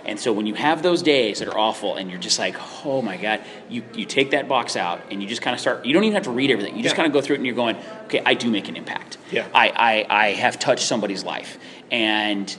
And 0.07 0.21
so 0.21 0.33
when 0.35 0.45
you 0.47 0.53
have 0.55 0.83
those 0.83 1.01
days 1.03 1.39
that 1.39 1.49
are 1.49 1.57
awful 1.59 1.97
and 1.97 2.11
you're 2.11 2.21
just 2.21 2.39
like, 2.39 2.55
oh 2.85 3.01
my 3.01 3.17
God, 3.17 3.41
you, 3.71 3.83
you 3.95 4.05
take 4.05 4.33
that 4.33 4.47
box 4.49 4.77
out 4.77 5.01
and 5.11 5.23
you 5.23 5.27
just 5.27 5.41
kind 5.41 5.55
of 5.55 5.61
start, 5.61 5.87
you 5.87 5.95
don't 5.95 6.05
even 6.05 6.13
have 6.15 6.25
to 6.25 6.31
read 6.31 6.51
everything. 6.51 6.77
You 6.77 6.83
just 6.83 6.93
Yeah. 6.93 6.97
kind 6.97 7.07
of 7.07 7.15
go 7.15 7.23
through 7.23 7.37
it 7.37 7.39
and 7.39 7.47
you're 7.47 7.55
going, 7.55 7.77
okay, 8.05 8.21
I 8.27 8.35
do 8.35 8.51
make 8.51 8.69
an 8.69 8.77
impact. 8.77 9.17
Yeah. 9.33 9.47
I, 9.55 10.05
I, 10.11 10.27
I 10.27 10.33
have 10.33 10.59
touched 10.59 10.87
somebody's 10.87 11.25
life. 11.25 11.57
And, 11.91 12.55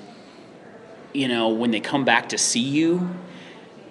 you 1.14 1.28
know, 1.28 1.50
when 1.50 1.70
they 1.70 1.80
come 1.80 2.04
back 2.04 2.30
to 2.30 2.38
see 2.40 2.60
you 2.62 3.12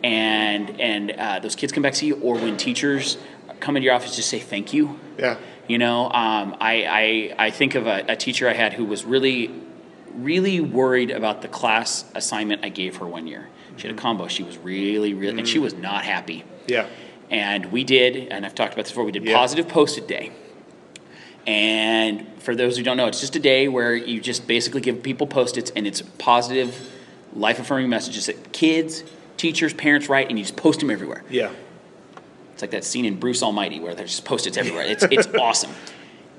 and, 0.02 0.80
and 0.80 1.12
uh, 1.12 1.38
those 1.38 1.54
kids 1.54 1.72
come 1.72 1.82
back 1.84 1.92
to 1.92 1.98
see 2.00 2.06
you, 2.08 2.16
or 2.16 2.34
when 2.34 2.56
teachers 2.56 3.18
come 3.60 3.76
into 3.76 3.84
your 3.84 3.94
office, 3.94 4.16
just 4.16 4.28
say 4.30 4.40
thank 4.40 4.72
you. 4.74 4.98
Yeah. 5.16 5.36
You 5.66 5.78
know, 5.78 6.04
um, 6.10 6.56
I, 6.60 7.32
I, 7.38 7.46
I 7.46 7.50
think 7.50 7.74
of 7.74 7.86
a, 7.86 8.04
a 8.08 8.16
teacher 8.16 8.48
I 8.48 8.52
had 8.52 8.74
who 8.74 8.84
was 8.84 9.04
really, 9.04 9.50
really 10.14 10.60
worried 10.60 11.10
about 11.10 11.42
the 11.42 11.48
class 11.48 12.04
assignment 12.14 12.64
I 12.64 12.68
gave 12.68 12.96
her 12.96 13.06
one 13.06 13.26
year. 13.26 13.48
She 13.76 13.88
had 13.88 13.96
a 13.96 14.00
combo. 14.00 14.28
She 14.28 14.42
was 14.42 14.58
really, 14.58 15.14
really, 15.14 15.38
and 15.38 15.48
she 15.48 15.58
was 15.58 15.74
not 15.74 16.04
happy. 16.04 16.44
Yeah. 16.66 16.86
And 17.30 17.72
we 17.72 17.82
did, 17.82 18.28
and 18.28 18.44
I've 18.44 18.54
talked 18.54 18.74
about 18.74 18.84
this 18.84 18.92
before, 18.92 19.04
we 19.04 19.12
did 19.12 19.24
Yeah. 19.24 19.36
positive 19.36 19.66
post-it 19.66 20.06
day. 20.06 20.32
And 21.46 22.26
for 22.38 22.54
those 22.54 22.76
who 22.76 22.82
don't 22.82 22.96
know, 22.96 23.06
it's 23.06 23.20
just 23.20 23.36
a 23.36 23.40
day 23.40 23.68
where 23.68 23.94
you 23.94 24.20
just 24.20 24.46
basically 24.46 24.80
give 24.80 25.02
people 25.02 25.26
post-its 25.26 25.70
and 25.74 25.86
it's 25.86 26.02
positive, 26.18 26.90
life-affirming 27.34 27.88
messages 27.88 28.26
that 28.26 28.52
kids, 28.52 29.02
teachers, 29.36 29.74
parents 29.74 30.08
write, 30.08 30.28
and 30.28 30.38
you 30.38 30.44
just 30.44 30.56
post 30.56 30.80
them 30.80 30.90
everywhere. 30.90 31.22
Yeah. 31.28 31.50
It's 32.54 32.62
like 32.62 32.70
that 32.70 32.84
scene 32.84 33.04
in 33.04 33.18
Bruce 33.18 33.42
Almighty 33.42 33.80
where 33.80 33.96
there's 33.96 34.10
just 34.10 34.24
post-its 34.24 34.56
everywhere. 34.56 34.84
It's 34.84 35.02
it's 35.10 35.26
awesome. 35.34 35.72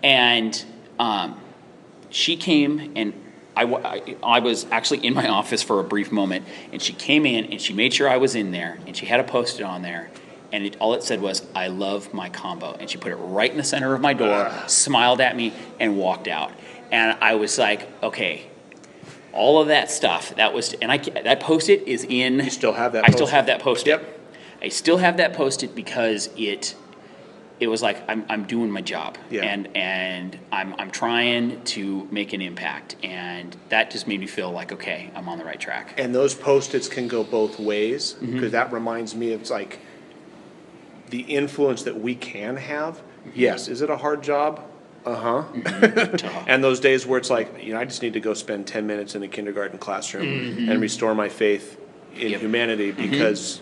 And 0.02 0.64
um, 0.98 1.38
she 2.10 2.38
came 2.38 2.94
and 2.96 3.14
I, 3.54 3.64
I, 3.64 4.16
I 4.24 4.40
was 4.40 4.66
actually 4.72 5.06
in 5.06 5.14
my 5.14 5.28
office 5.28 5.62
for 5.62 5.80
a 5.82 5.84
brief 5.84 6.12
moment, 6.12 6.46
and 6.72 6.82
she 6.82 6.94
came 6.94 7.26
in 7.26 7.46
and 7.52 7.62
she 7.62 7.74
made 7.74 7.94
sure 7.94 8.10
I 8.10 8.18
was 8.18 8.36
in 8.36 8.52
there, 8.52 8.80
and 8.88 8.96
she 8.96 9.06
had 9.06 9.20
a 9.20 9.24
post-it 9.24 9.64
on 9.64 9.82
there, 9.82 10.10
and 10.52 10.66
it, 10.66 10.78
all 10.80 10.94
it 10.94 11.04
said 11.04 11.22
was 11.22 11.46
"I 11.54 11.68
love 11.68 12.14
my 12.14 12.30
combo," 12.30 12.74
and 12.80 12.90
she 12.90 12.98
put 12.98 13.12
it 13.12 13.16
right 13.16 13.52
in 13.52 13.58
the 13.58 13.64
center 13.64 13.94
of 13.94 14.02
my 14.02 14.14
door, 14.14 14.52
smiled 14.68 15.22
at 15.22 15.36
me, 15.36 15.54
and 15.80 15.98
walked 15.98 16.28
out. 16.28 16.52
And 16.92 17.18
I 17.22 17.36
was 17.36 17.58
like, 17.58 17.88
okay. 18.04 18.48
All 19.34 19.62
of 19.62 19.68
that 19.68 19.92
stuff 19.92 20.34
that 20.38 20.54
was, 20.54 20.74
and 20.76 20.90
I 20.90 20.98
that 20.98 21.42
post-it 21.42 21.90
is 21.90 22.06
in. 22.08 22.40
You 22.40 22.50
still 22.50 22.72
have 22.72 22.94
that 22.94 23.04
I 23.04 23.08
still 23.08 23.26
post-it? 23.26 23.36
have 23.36 23.46
that 23.48 23.60
post-it. 23.60 23.90
Yep. 23.90 24.20
I 24.66 24.70
still 24.70 24.98
have 24.98 25.18
that 25.18 25.34
post-it 25.34 25.76
because 25.76 26.30
it 26.36 26.76
it 27.60 27.68
was 27.68 27.82
like 27.82 27.98
I'm, 28.10 28.26
I'm 28.30 28.44
doing 28.46 28.70
my 28.72 28.82
job 28.82 29.18
Yeah. 29.30 29.44
and 29.44 29.70
and 29.78 30.38
I'm, 30.52 30.74
I'm 30.80 30.92
trying 30.92 31.64
to 31.76 32.06
make 32.12 32.34
an 32.34 32.42
impact 32.42 32.98
and 33.04 33.56
that 33.70 33.92
just 33.92 34.08
made 34.08 34.20
me 34.20 34.28
feel 34.28 34.52
like 34.52 34.72
okay 34.74 35.10
I'm 35.16 35.30
on 35.30 35.38
the 35.38 35.46
right 35.46 35.60
track 35.60 35.94
And 35.98 36.14
those 36.14 36.34
post-its 36.34 36.88
can 36.90 37.08
go 37.08 37.24
both 37.24 37.60
ways 37.60 38.14
because 38.14 38.30
Mm-hmm. 38.34 38.50
that 38.52 38.74
reminds 38.74 39.16
me 39.16 39.32
of 39.34 39.42
it's 39.42 39.52
like 39.52 39.80
the 41.12 41.22
influence 41.22 41.84
that 41.84 42.02
we 42.02 42.16
can 42.16 42.58
have. 42.58 43.02
Yes, 43.36 43.68
is 43.68 43.82
it 43.84 43.90
a 43.92 43.98
hard 43.98 44.24
job? 44.24 44.64
Uh-huh. 45.06 45.44
and 46.48 46.64
those 46.64 46.80
days 46.80 47.06
where 47.06 47.20
it's 47.20 47.30
like, 47.30 47.64
you 47.64 47.74
know, 47.74 47.80
I 47.80 47.86
just 47.86 48.02
need 48.02 48.14
to 48.14 48.20
go 48.20 48.34
spend 48.34 48.66
10 48.66 48.88
minutes 48.88 49.14
in 49.14 49.22
a 49.22 49.28
kindergarten 49.28 49.78
classroom 49.78 50.68
and 50.68 50.82
restore 50.82 51.14
my 51.14 51.30
faith 51.30 51.78
in 51.78 51.82
Mm-hmm. 52.18 52.30
Yep. 52.32 52.42
humanity 52.42 52.92
because 52.92 53.62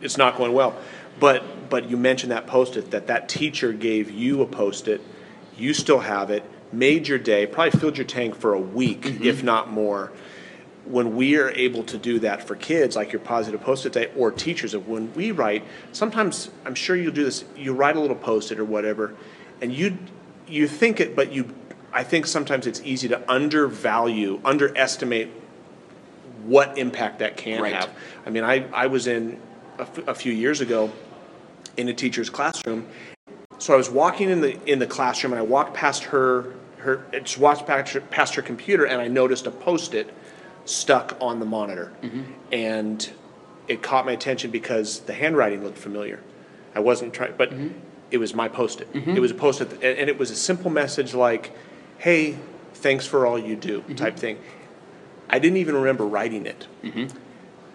it's 0.00 0.16
not 0.16 0.36
going 0.36 0.52
well. 0.52 0.76
But 1.20 1.70
but 1.70 1.90
you 1.90 1.96
mentioned 1.96 2.32
that 2.32 2.46
post-it 2.46 2.90
that 2.92 3.06
that 3.08 3.28
teacher 3.28 3.72
gave 3.72 4.10
you 4.10 4.42
a 4.42 4.46
post-it. 4.46 5.00
You 5.56 5.74
still 5.74 6.00
have 6.00 6.30
it. 6.30 6.44
made 6.72 7.08
your 7.08 7.18
day, 7.18 7.46
probably 7.46 7.78
filled 7.78 7.96
your 7.96 8.06
tank 8.06 8.34
for 8.34 8.52
a 8.52 8.60
week, 8.60 9.02
mm-hmm. 9.02 9.24
if 9.24 9.42
not 9.42 9.70
more. 9.70 10.12
When 10.84 11.16
we 11.16 11.36
are 11.36 11.50
able 11.50 11.82
to 11.84 11.98
do 11.98 12.18
that 12.20 12.42
for 12.46 12.56
kids, 12.56 12.96
like 12.96 13.12
your 13.12 13.20
positive 13.20 13.60
post-it 13.60 13.92
day, 13.92 14.10
or 14.16 14.30
teachers, 14.30 14.72
of 14.72 14.88
when 14.88 15.12
we 15.14 15.32
write, 15.32 15.64
sometimes 15.92 16.50
I'm 16.64 16.74
sure 16.74 16.96
you'll 16.96 17.12
do 17.12 17.24
this. 17.24 17.44
You 17.56 17.74
write 17.74 17.96
a 17.96 18.00
little 18.00 18.16
post-it 18.16 18.58
or 18.58 18.64
whatever, 18.64 19.14
and 19.60 19.72
you 19.72 19.98
you 20.46 20.66
think 20.66 20.98
it, 21.00 21.14
but 21.14 21.30
you, 21.32 21.54
I 21.92 22.04
think 22.04 22.26
sometimes 22.26 22.66
it's 22.66 22.80
easy 22.84 23.08
to 23.08 23.30
undervalue, 23.30 24.40
underestimate 24.46 25.28
what 26.44 26.78
impact 26.78 27.18
that 27.18 27.36
can 27.36 27.60
Right. 27.60 27.74
have. 27.74 27.90
I 28.24 28.30
mean, 28.30 28.44
I, 28.44 28.64
I 28.72 28.86
was 28.86 29.06
in 29.06 29.38
a, 29.78 29.82
f- 29.82 30.08
a 30.08 30.14
few 30.14 30.32
years 30.32 30.60
ago 30.60 30.90
in 31.76 31.88
a 31.88 31.94
teacher's 31.94 32.28
classroom. 32.28 32.86
So 33.58 33.74
I 33.74 33.76
was 33.76 33.90
walking 33.90 34.30
in 34.30 34.40
the 34.40 34.62
in 34.70 34.78
the 34.78 34.86
classroom 34.86 35.32
and 35.32 35.40
I 35.40 35.42
walked 35.42 35.74
past 35.74 36.04
her 36.04 36.54
her 36.78 37.04
just 37.12 37.38
walked 37.38 37.66
past 37.66 37.92
her, 37.94 38.00
past 38.00 38.34
her 38.36 38.42
computer 38.42 38.84
and 38.84 39.00
I 39.00 39.08
noticed 39.08 39.46
a 39.46 39.50
post-it 39.50 40.14
stuck 40.64 41.16
on 41.20 41.40
the 41.40 41.46
monitor. 41.46 41.92
Mm-hmm. 42.02 42.22
And 42.52 43.10
it 43.66 43.82
caught 43.82 44.06
my 44.06 44.12
attention 44.12 44.50
because 44.50 45.00
the 45.00 45.12
handwriting 45.12 45.64
looked 45.64 45.78
familiar. 45.78 46.20
I 46.74 46.80
wasn't 46.80 47.12
trying 47.14 47.34
but 47.36 47.50
mm-hmm. 47.50 47.78
it 48.10 48.18
was 48.18 48.34
my 48.34 48.48
post-it. 48.48 48.92
Mm-hmm. 48.92 49.16
It 49.16 49.20
was 49.20 49.32
a 49.32 49.34
post-it 49.34 49.72
and, 49.72 49.82
and 49.82 50.08
it 50.08 50.18
was 50.18 50.30
a 50.30 50.36
simple 50.36 50.70
message 50.70 51.14
like, 51.14 51.52
"Hey, 51.98 52.36
thanks 52.74 53.06
for 53.06 53.26
all 53.26 53.38
you 53.38 53.56
do." 53.56 53.82
type 53.96 54.16
thing. 54.16 54.38
I 55.28 55.38
didn't 55.38 55.58
even 55.58 55.74
remember 55.74 56.06
writing 56.06 56.46
it 56.46 56.66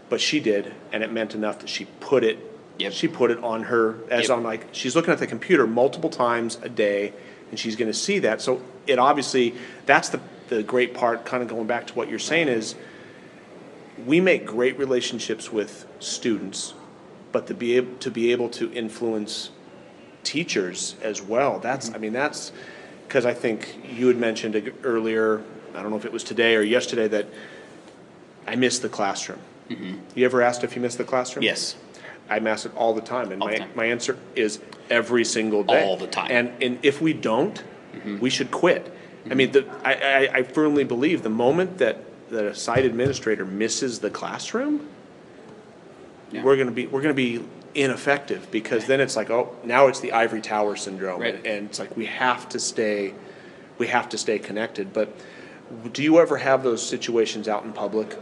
but 0.09 0.21
she 0.21 0.39
did, 0.39 0.73
and 0.91 1.03
it 1.03 1.11
meant 1.11 1.35
enough 1.35 1.59
that 1.59 1.69
she 1.69 1.85
put 1.99 2.23
it. 2.23 2.37
Yep. 2.79 2.91
She 2.91 3.07
put 3.07 3.31
it 3.31 3.43
on 3.43 3.63
her 3.63 3.97
as 4.09 4.29
Yep. 4.29 4.37
on 4.37 4.43
like 4.43 4.67
she's 4.71 4.95
looking 4.95 5.11
at 5.13 5.19
the 5.19 5.27
computer 5.27 5.67
multiple 5.67 6.09
times 6.09 6.57
a 6.61 6.69
day, 6.69 7.13
and 7.49 7.59
she's 7.59 7.75
going 7.75 7.91
to 7.91 7.97
see 7.97 8.19
that. 8.19 8.41
So 8.41 8.61
it 8.87 8.99
obviously 8.99 9.55
that's 9.85 10.09
the 10.09 10.19
the 10.49 10.63
great 10.63 10.93
part. 10.93 11.25
Kind 11.25 11.43
of 11.43 11.49
going 11.49 11.67
back 11.67 11.87
to 11.87 11.93
what 11.93 12.09
you're 12.09 12.19
saying 12.19 12.47
is, 12.47 12.75
we 14.05 14.19
make 14.19 14.45
great 14.45 14.77
relationships 14.77 15.51
with 15.51 15.87
students, 15.99 16.73
but 17.31 17.47
to 17.47 17.53
be 17.53 17.77
able 17.77 17.95
to 17.97 18.11
be 18.11 18.31
able 18.31 18.49
to 18.49 18.71
influence 18.73 19.51
teachers 20.23 20.95
as 21.01 21.21
well. 21.21 21.59
That's 21.59 21.87
mm-hmm. 21.87 21.95
I 21.95 21.99
mean 21.99 22.13
that's 22.13 22.51
because 23.07 23.25
I 23.25 23.33
think 23.33 23.77
you 23.87 24.07
had 24.07 24.17
mentioned 24.17 24.71
earlier. 24.83 25.43
I 25.75 25.81
don't 25.81 25.91
know 25.91 25.97
if 25.97 26.05
it 26.05 26.11
was 26.11 26.23
today 26.23 26.55
or 26.55 26.61
yesterday 26.61 27.07
that 27.09 27.27
I 28.47 28.55
miss 28.55 28.79
the 28.79 28.89
classroom. 28.89 29.39
You 29.69 30.25
ever 30.25 30.41
asked 30.41 30.63
if 30.63 30.75
you 30.75 30.81
missed 30.81 30.97
the 30.97 31.03
classroom? 31.03 31.43
Yes. 31.43 31.75
I'm 32.29 32.47
asked 32.47 32.65
it 32.65 32.75
all 32.75 32.93
the 32.93 33.01
time, 33.01 33.31
and 33.31 33.41
All 33.41 33.47
the 33.49 33.53
my, 33.53 33.59
time. 33.59 33.69
my 33.75 33.85
answer 33.85 34.17
is 34.35 34.59
every 34.89 35.25
single 35.25 35.63
day. 35.63 35.83
All 35.85 35.97
the 35.97 36.07
time. 36.07 36.29
And 36.31 36.63
and 36.63 36.79
if 36.83 37.01
we 37.01 37.13
don't, 37.13 37.61
Mm-hmm. 37.93 38.19
we 38.19 38.31
should 38.31 38.49
quit. 38.49 38.91
I 39.29 39.35
mean, 39.35 39.51
the, 39.51 39.67
I, 39.85 39.93
I, 39.93 40.37
I 40.39 40.43
firmly 40.43 40.83
believe 40.83 41.21
the 41.21 41.29
moment 41.29 41.77
that, 41.77 41.97
that 42.31 42.43
a 42.43 42.55
site 42.55 42.85
administrator 42.85 43.45
misses 43.45 43.99
the 43.99 44.09
classroom, 44.09 44.87
Yeah. 46.31 46.41
we're 46.43 46.57
gonna 46.57 46.71
be 46.71 46.87
we're 46.87 47.01
gonna 47.03 47.13
be 47.13 47.45
ineffective 47.75 48.49
because 48.51 48.85
then 48.87 48.99
it's 48.99 49.15
like 49.15 49.29
oh 49.29 49.55
now 49.63 49.87
it's 49.87 49.99
the 49.99 50.11
ivory 50.11 50.41
tower 50.41 50.75
syndrome 50.75 51.21
Right. 51.21 51.35
and, 51.35 51.45
and 51.45 51.65
it's 51.69 51.77
like 51.79 51.95
we 51.95 52.05
have 52.07 52.49
to 52.49 52.59
stay 52.59 53.13
we 53.77 53.87
have 53.87 54.09
to 54.09 54.17
stay 54.17 54.39
connected. 54.39 54.91
But 54.93 55.15
do 55.93 56.01
you 56.03 56.19
ever 56.19 56.37
have 56.37 56.63
those 56.63 56.83
situations 56.85 57.47
out 57.47 57.63
in 57.63 57.73
public 57.73 58.17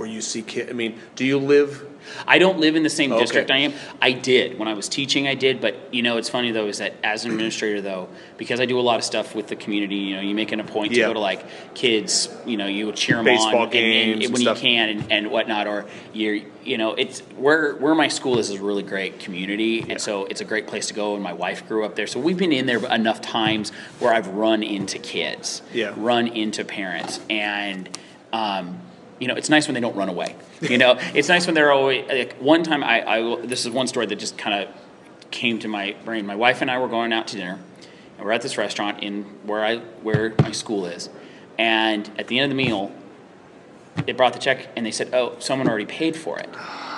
where 0.00 0.08
you 0.08 0.22
see 0.22 0.40
kids? 0.40 0.70
I 0.70 0.72
mean, 0.72 0.98
do 1.14 1.26
you 1.26 1.36
live? 1.38 1.84
I 2.26 2.38
don't 2.38 2.58
live 2.58 2.74
in 2.74 2.82
the 2.82 2.88
same 2.88 3.12
Okay. 3.12 3.20
district 3.20 3.50
I 3.50 3.58
am. 3.58 3.74
I 4.00 4.12
did 4.12 4.58
when 4.58 4.66
I 4.66 4.72
was 4.72 4.88
teaching. 4.88 5.28
I 5.28 5.34
did, 5.34 5.60
but 5.60 5.76
you 5.92 6.00
know, 6.02 6.16
it's 6.16 6.30
funny 6.30 6.50
though 6.52 6.66
is 6.68 6.78
that 6.78 6.94
as 7.04 7.26
an 7.26 7.30
administrator 7.32 7.82
though, 7.82 8.08
because 8.38 8.58
I 8.60 8.64
do 8.64 8.80
a 8.80 8.86
lot 8.90 8.96
of 8.96 9.04
stuff 9.04 9.34
with 9.34 9.48
the 9.48 9.56
community. 9.56 9.96
You 9.96 10.16
know, 10.16 10.22
you 10.22 10.34
make 10.34 10.50
it 10.52 10.58
a 10.58 10.64
point 10.64 10.94
to 10.94 10.98
Yeah. 10.98 11.08
go 11.08 11.12
to 11.12 11.18
like 11.20 11.44
kids. 11.74 12.30
You 12.46 12.56
know, 12.56 12.66
you 12.66 12.90
cheer 12.92 13.16
them 13.16 13.26
Baseball 13.26 13.54
on 13.56 13.62
and- 13.66 13.74
and, 13.74 14.22
and 14.22 14.32
when 14.32 14.40
stuff. 14.40 14.56
you 14.56 14.62
can 14.70 14.88
and, 14.88 15.12
and 15.12 15.30
whatnot. 15.30 15.66
Or 15.66 15.84
you're, 16.14 16.38
you 16.64 16.78
know, 16.78 16.94
it's 16.94 17.20
where 17.36 17.74
where 17.76 17.94
my 17.94 18.08
school 18.08 18.38
is 18.38 18.48
is 18.48 18.58
a 18.58 18.64
really 18.64 18.82
great 18.82 19.20
community, 19.20 19.84
and 19.86 20.00
so 20.00 20.24
it's 20.24 20.40
a 20.40 20.46
great 20.46 20.66
place 20.66 20.86
to 20.86 20.94
go. 20.94 21.12
And 21.14 21.22
my 21.22 21.34
wife 21.34 21.68
grew 21.68 21.84
up 21.84 21.96
there, 21.96 22.06
so 22.06 22.18
we've 22.18 22.38
been 22.38 22.52
in 22.54 22.64
there 22.64 22.78
enough 22.90 23.20
times 23.20 23.72
where 23.98 24.14
I've 24.14 24.28
run 24.28 24.62
into 24.62 24.98
kids, 24.98 25.60
Yeah. 25.74 25.92
run 25.98 26.28
into 26.28 26.64
parents, 26.64 27.20
and. 27.28 27.90
Um, 28.32 28.78
you 29.20 29.28
know, 29.28 29.34
it's 29.34 29.50
nice 29.50 29.68
when 29.68 29.74
they 29.74 29.80
don't 29.80 29.94
run 29.94 30.08
away. 30.08 30.34
You 30.62 30.78
know, 30.78 30.98
it's 31.14 31.28
nice 31.28 31.46
when 31.46 31.54
they're 31.54 31.70
always 31.70 32.08
like. 32.08 32.34
One 32.38 32.64
time, 32.64 32.82
I, 32.82 33.06
I 33.06 33.46
this 33.46 33.64
is 33.64 33.70
one 33.70 33.86
story 33.86 34.06
that 34.06 34.16
just 34.16 34.36
kind 34.36 34.64
of 34.64 34.74
came 35.30 35.58
to 35.60 35.68
my 35.68 35.94
brain. 36.04 36.26
My 36.26 36.34
wife 36.34 36.62
and 36.62 36.70
I 36.70 36.78
were 36.78 36.88
going 36.88 37.12
out 37.12 37.28
to 37.28 37.36
dinner, 37.36 37.60
and 38.16 38.26
we're 38.26 38.32
at 38.32 38.42
this 38.42 38.58
restaurant 38.58 39.02
in 39.02 39.24
where 39.44 39.64
I 39.64 39.76
where 40.02 40.34
my 40.40 40.52
school 40.52 40.86
is, 40.86 41.10
and 41.58 42.10
at 42.18 42.26
the 42.26 42.38
end 42.38 42.50
of 42.50 42.56
the 42.56 42.64
meal, 42.64 42.90
they 44.06 44.12
brought 44.12 44.32
the 44.32 44.38
check 44.38 44.68
and 44.74 44.84
they 44.84 44.90
said, 44.90 45.10
"Oh, 45.12 45.36
someone 45.38 45.68
already 45.68 45.86
paid 45.86 46.16
for 46.16 46.38
it," 46.38 46.48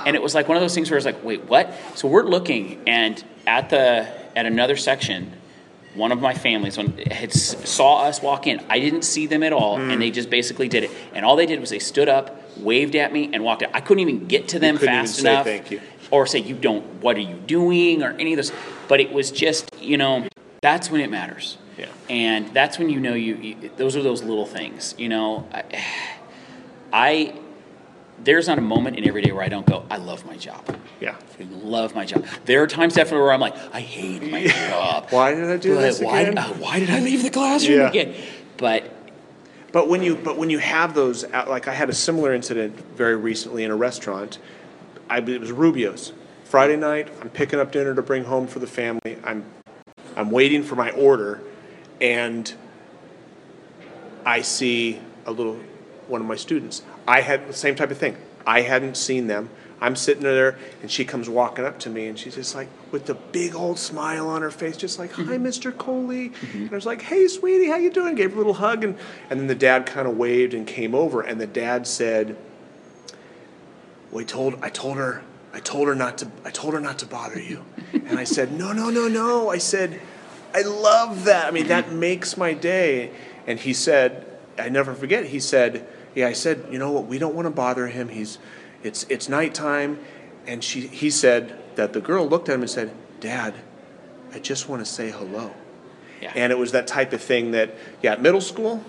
and 0.07 0.15
it 0.15 0.23
was 0.23 0.35
like 0.35 0.49
one 0.49 0.57
of 0.57 0.63
those 0.63 0.75
things 0.75 0.91
where 0.91 0.97
it's 0.97 1.07
like, 1.07 1.23
"Wait, 1.25 1.45
what?" 1.45 1.75
So 1.97 2.07
we're 2.07 2.25
looking, 2.25 2.81
and 2.87 3.23
at 3.47 3.69
the 3.69 4.09
at 4.39 4.47
another 4.47 4.77
section, 4.77 5.33
one 5.95 6.13
of 6.13 6.21
my 6.21 6.35
families 6.35 6.79
when 6.79 6.97
had 6.99 7.33
saw 7.33 8.03
us 8.03 8.23
walk 8.23 8.47
in. 8.47 8.65
I 8.69 8.79
didn't 8.79 9.03
see 9.03 9.27
them 9.27 9.43
at 9.43 9.53
all, 9.53 9.79
and 9.79 10.01
they 10.01 10.11
just 10.11 10.31
basically 10.31 10.69
did 10.69 10.85
it. 10.85 10.91
And 11.15 11.25
all 11.25 11.37
they 11.37 11.47
did 11.47 11.61
was 11.61 11.71
they 11.71 11.79
stood 11.79 12.09
up, 12.09 12.41
waved 12.59 12.97
at 12.97 13.13
me, 13.13 13.31
and 13.33 13.45
walked 13.45 13.63
out. 13.63 13.71
I 13.75 13.81
couldn't 13.81 14.01
even 14.01 14.27
get 14.27 14.49
to 14.49 14.59
them 14.59 14.79
fast 14.79 15.21
enough, 15.21 15.49
or 16.11 16.27
say 16.27 16.39
you 16.39 16.55
don't. 16.55 16.85
What 17.03 17.17
are 17.17 17.21
you 17.21 17.37
doing? 17.37 18.03
Or 18.03 18.13
any 18.13 18.33
of 18.33 18.37
this. 18.39 18.53
But 18.89 19.01
it 19.01 19.13
was 19.13 19.31
just 19.31 19.69
you 19.81 19.97
know 19.97 20.27
that's 20.63 20.91
when 20.91 21.01
it 21.01 21.11
matters. 21.11 21.59
Yeah. 21.77 21.89
And 22.09 22.53
that's 22.55 22.79
when 22.79 22.91
you 22.91 23.01
know 23.01 23.15
you, 23.15 23.35
you 23.37 23.71
those 23.77 23.97
are 23.97 24.03
those 24.03 24.23
little 24.23 24.47
things. 24.47 24.95
You 24.99 25.09
know, 25.09 25.49
I, 25.53 25.85
I 26.93 27.35
there's 28.25 28.47
not 28.49 28.59
a 28.59 28.63
moment 28.63 28.97
in 28.97 29.07
every 29.09 29.23
day 29.23 29.33
where 29.33 29.43
I 29.45 29.49
don't 29.49 29.67
go, 29.67 29.85
I 29.91 29.97
love 29.97 30.25
my 30.27 30.37
job. 30.37 30.65
Yeah. 31.01 31.17
I 31.41 31.45
love 31.51 31.95
my 31.95 32.05
job. 32.05 32.25
There 32.45 32.63
are 32.63 32.67
times 32.67 32.95
definitely 32.95 33.23
where 33.23 33.33
I'm 33.33 33.41
like, 33.41 33.57
I 33.73 33.81
hate 33.81 34.31
my 34.31 34.47
job. 34.47 35.09
Why 35.11 35.35
did 35.35 35.51
I 35.51 35.57
do 35.57 35.75
But 35.75 35.81
this 35.83 36.01
why, 36.01 36.21
again? 36.21 36.39
uh, 36.39 36.49
why 36.55 36.79
did 36.79 36.91
I 36.91 37.01
leave 37.01 37.23
the 37.23 37.31
classroom 37.31 37.79
Yeah. 37.79 37.89
again? 37.89 38.15
But 38.57 38.85
But 39.73 39.89
when 39.89 40.03
you 40.03 40.15
but 40.15 40.37
when 40.39 40.51
you 40.51 40.59
have 40.59 40.95
those 40.95 41.25
like 41.31 41.67
I 41.67 41.73
had 41.75 41.89
a 41.91 41.95
similar 41.95 42.33
incident 42.35 42.77
very 42.97 43.17
recently 43.17 43.65
in 43.65 43.71
a 43.71 43.77
restaurant. 43.77 44.39
I 45.11 45.19
it 45.19 45.41
was 45.41 45.51
Rubio's. 45.51 46.13
Friday 46.45 46.77
night, 46.77 47.09
I'm 47.23 47.31
picking 47.31 47.59
up 47.59 47.73
dinner 47.73 47.95
to 47.95 48.03
bring 48.03 48.25
home 48.25 48.47
for 48.47 48.59
the 48.61 48.67
family. 48.67 49.19
I'm 49.25 49.45
I'm 50.17 50.31
waiting 50.31 50.63
for 50.63 50.77
my 50.77 50.91
order 50.91 51.41
and 52.01 52.53
I 54.25 54.43
see 54.43 55.01
a 55.27 55.33
little 55.33 55.59
one 56.07 56.21
of 56.21 56.27
my 56.27 56.37
students. 56.37 56.83
I 57.07 57.21
had 57.21 57.49
the 57.49 57.53
same 57.53 57.75
type 57.75 57.91
of 57.91 57.99
thing. 57.99 58.17
I 58.47 58.63
hadn't 58.63 58.97
seen 58.97 59.27
them. 59.27 59.51
I'm 59.81 59.97
sitting 59.97 60.23
there 60.23 60.57
and 60.81 60.89
she 60.91 61.05
comes 61.05 61.29
walking 61.29 61.65
up 61.65 61.81
to 61.81 61.91
me 61.91 62.07
and 62.07 62.17
she's 62.17 62.37
just 62.37 62.55
like 62.55 62.69
with 62.93 63.07
the 63.07 63.15
big 63.15 63.57
old 63.57 63.81
smile 63.81 64.29
on 64.29 64.43
her 64.43 64.51
face, 64.51 64.77
just 64.77 64.99
like, 64.99 65.13
Hi 65.13 65.23
mm-hmm. 65.23 65.45
Mr. 65.45 65.77
Coley. 65.77 66.31
Mm-hmm. 66.31 66.63
And 66.63 66.73
I 66.73 66.75
was 66.75 66.87
like, 66.87 67.03
Hey 67.03 67.27
sweetie, 67.27 67.69
how 67.69 67.77
you 67.77 67.91
doing? 67.91 68.15
Gave 68.15 68.31
her 68.31 68.37
a 68.37 68.39
little 68.39 68.55
hug 68.55 68.85
and, 68.85 68.97
and 69.29 69.41
then 69.41 69.49
the 69.49 69.57
dad 69.57 69.87
kind 69.87 70.07
of 70.07 70.17
waved 70.17 70.55
and 70.55 70.67
came 70.67 70.95
over 70.95 71.21
and 71.21 71.41
the 71.41 71.49
dad 71.49 71.87
said, 71.89 72.37
we 74.13 74.25
told 74.25 74.63
I 74.63 74.69
told 74.69 74.99
her 74.99 75.23
I 75.53 75.61
told 75.61 75.89
her 75.89 75.95
not 75.95 76.19
to 76.19 76.31
I 76.45 76.51
told 76.51 76.75
her 76.75 76.81
not 76.81 76.99
to 77.01 77.07
bother 77.07 77.41
you. 77.41 77.65
And 77.93 78.19
I 78.19 78.25
said, 78.25 78.53
"No, 78.53 78.73
no, 78.73 78.91
no, 78.91 79.07
no." 79.09 79.49
I 79.49 79.59
said, 79.59 80.01
"I 80.55 80.63
love 80.63 81.25
that. 81.25 81.47
I 81.47 81.51
mean, 81.51 81.69
that 81.69 81.87
mm-hmm. 81.87 82.01
makes 82.01 82.37
my 82.37 82.53
day." 82.53 83.11
And 83.47 83.59
he 83.59 83.73
said, 83.73 84.27
I 84.59 84.69
never 84.69 84.95
forget. 84.95 85.27
He 85.27 85.41
said, 85.41 85.87
"Yeah, 86.15 86.27
I 86.29 86.33
said, 86.33 86.67
you 86.71 86.79
know 86.79 86.93
what? 86.93 87.07
We 87.07 87.19
don't 87.19 87.35
want 87.35 87.47
to 87.47 87.51
bother 87.51 87.87
him. 87.89 88.09
He's 88.09 88.39
it's 88.83 89.05
it's 89.09 89.29
nighttime." 89.29 89.99
And 90.47 90.63
she 90.63 90.87
he 90.87 91.11
said 91.11 91.59
that 91.77 91.93
the 91.93 92.01
girl 92.01 92.29
looked 92.29 92.49
at 92.49 92.55
him 92.57 92.63
and 92.63 92.71
said, 92.71 92.93
"Dad, 93.21 93.55
I 94.33 94.39
just 94.39 94.69
want 94.69 94.85
to 94.85 94.91
say 94.91 95.11
hello." 95.11 95.53
yeah. 96.21 96.33
And 96.37 96.53
it 96.53 96.59
was 96.59 96.73
that 96.73 96.87
type 96.87 97.13
of 97.13 97.21
thing 97.21 97.51
that, 97.51 97.75
yeah, 98.01 98.13
at 98.13 98.23
middle 98.23 98.41
school, 98.41 98.85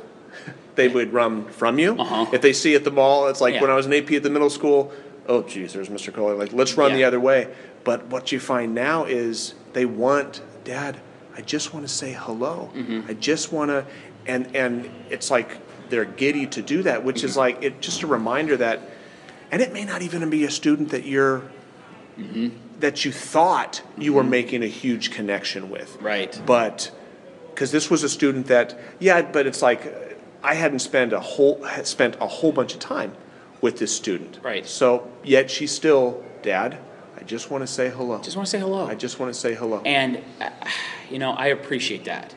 they 0.75 0.87
would 0.87 1.11
run 1.13 1.45
from 1.45 1.79
you. 1.79 1.95
Uh-huh. 1.97 2.27
If 2.31 2.41
they 2.41 2.53
see 2.53 2.75
at 2.75 2.83
the 2.83 2.91
mall, 2.91 3.27
it's 3.27 3.41
like 3.41 3.55
Yeah. 3.55 3.61
when 3.61 3.71
I 3.71 3.75
was 3.75 3.85
an 3.87 3.93
AP 3.93 4.15
at 4.15 4.21
the 4.23 4.29
middle 4.29 4.51
school, 4.51 4.91
oh, 5.27 5.41
geez, 5.41 5.73
there's 5.73 5.89
Mr. 5.89 6.13
Coley. 6.13 6.35
Like, 6.35 6.53
let's 6.53 6.77
run 6.77 6.93
the 6.93 7.03
other 7.03 7.19
way. 7.19 7.47
But 7.83 8.05
what 8.07 8.31
you 8.31 8.39
find 8.39 8.75
now 8.75 9.05
is 9.05 9.55
they 9.73 9.85
want, 9.85 10.41
Dad, 10.63 10.99
I 11.35 11.41
just 11.41 11.73
want 11.73 11.87
to 11.87 11.91
say 11.91 12.13
hello. 12.13 12.69
Mm-hmm. 12.75 13.09
I 13.09 13.13
just 13.15 13.51
want 13.51 13.69
to, 13.71 13.85
and, 14.27 14.55
and 14.55 14.89
it's 15.09 15.31
like 15.31 15.57
they're 15.89 16.05
giddy 16.05 16.47
to 16.47 16.61
do 16.61 16.83
that, 16.83 17.03
which 17.03 17.17
Mm-hmm. 17.17 17.25
is 17.27 17.37
like, 17.37 17.63
it 17.63 17.81
just 17.81 18.03
a 18.03 18.07
reminder 18.07 18.57
that, 18.57 18.79
and 19.51 19.61
it 19.61 19.71
may 19.73 19.85
not 19.85 20.01
even 20.01 20.29
be 20.29 20.43
a 20.45 20.51
student 20.51 20.89
that 20.89 21.05
you're, 21.05 21.43
Mm-hmm. 22.19 22.49
that 22.79 23.05
you 23.05 23.11
thought 23.11 23.81
you 23.97 24.13
were 24.13 24.23
making 24.23 24.61
a 24.61 24.67
huge 24.67 25.09
connection 25.09 25.71
with 25.71 25.97
right. 25.99 26.39
but 26.45 26.91
because 27.49 27.71
this 27.71 27.89
was 27.89 28.03
a 28.03 28.09
student 28.09 28.45
that 28.47 28.77
yeah 28.99 29.23
but 29.23 29.47
it's 29.47 29.63
like 29.63 29.81
i 30.43 30.53
hadn't 30.53 30.77
spent 30.77 31.11
a 31.11 31.19
whole 31.19 31.65
spent 31.83 32.15
a 32.21 32.27
whole 32.27 32.51
bunch 32.51 32.75
of 32.75 32.79
time 32.79 33.13
with 33.61 33.79
this 33.79 33.91
student 33.95 34.37
Right. 34.43 34.63
so 34.67 35.09
yet 35.23 35.49
she's 35.49 35.71
still 35.71 36.23
dad 36.43 36.77
i 37.19 37.23
just 37.23 37.49
want 37.49 37.63
to 37.63 37.67
say 37.67 37.89
hello 37.89 38.21
Just 38.21 38.37
want 38.37 38.45
to 38.45 38.51
say 38.51 38.59
hello. 38.59 38.85
i 38.85 38.93
just 38.93 39.19
want 39.19 39.33
to 39.33 39.39
say 39.39 39.55
hello 39.55 39.81
And 39.83 40.21
uh, 40.39 40.51
you 41.09 41.17
know, 41.17 41.31
I 41.31 41.47
appreciate 41.47 42.03
that. 42.05 42.35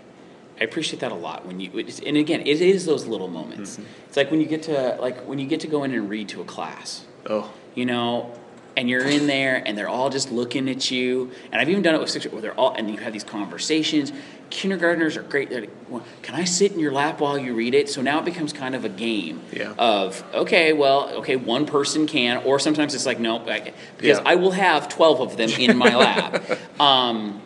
I 0.60 0.64
appreciate 0.64 1.00
that 1.00 1.12
a 1.12 1.16
lot 1.16 1.44
when 1.46 1.60
you 1.60 1.70
and 2.06 2.16
again 2.16 2.40
it 2.40 2.60
is 2.60 2.86
those 2.86 3.06
little 3.06 3.28
moments. 3.28 3.72
Mm-hmm. 3.76 3.84
It's 4.08 4.16
like 4.16 4.30
when 4.30 4.40
you 4.40 4.46
get 4.46 4.62
to 4.64 4.96
like 5.00 5.20
when 5.25 5.38
you 5.38 5.46
get 5.46 5.60
to 5.60 5.66
go 5.66 5.84
in 5.84 5.92
and 5.92 6.08
read 6.08 6.28
to 6.30 6.40
a 6.40 6.44
class 6.44 7.04
Oh, 7.28 7.52
you 7.75 7.84
know, 7.86 8.32
and 8.76 8.88
you're 8.88 9.04
in 9.06 9.26
there 9.26 9.62
and 9.66 9.76
they're 9.76 9.88
all 9.88 10.10
just 10.10 10.30
looking 10.30 10.68
at 10.68 10.90
you. 10.90 11.30
And 11.50 11.60
I've 11.60 11.68
even 11.68 11.82
done 11.82 11.94
it 11.94 12.00
with 12.00 12.08
six 12.10 12.25
where 12.26 12.40
they're 12.40 12.54
all, 12.54 12.75
and 12.75 12.90
you 12.90 12.98
have 12.98 13.12
these 13.12 13.25
conversations. 13.25 14.12
Kindergartners 14.48 15.16
are 15.16 15.22
great. 15.25 15.50
They're 15.50 15.62
like, 15.62 15.70
well, 15.88 16.04
can 16.22 16.36
I 16.36 16.44
sit 16.44 16.70
in 16.72 16.78
your 16.78 16.92
lap 16.92 17.18
while 17.20 17.36
you 17.36 17.52
read 17.54 17.75
it? 17.75 17.88
So 17.88 18.00
now 18.00 18.20
it 18.20 18.25
becomes 18.25 18.52
kind 18.52 18.76
of 18.76 18.84
a 18.84 18.88
game 18.88 19.40
Yeah. 19.52 19.75
of, 19.76 20.22
okay, 20.32 20.72
well, 20.72 21.08
okay, 21.16 21.34
one 21.34 21.66
person 21.66 22.06
can, 22.06 22.44
or 22.44 22.60
sometimes 22.60 22.94
it's 22.94 23.06
like, 23.06 23.18
no, 23.18 23.38
I, 23.48 23.72
because 23.98 24.18
Yeah. 24.18 24.22
I 24.25 24.36
will 24.36 24.52
have 24.52 24.88
12 24.88 25.20
of 25.20 25.36
them 25.36 25.50
in 25.58 25.76
my 25.76 25.96
lap. 25.96 26.44
Um, 26.80 27.42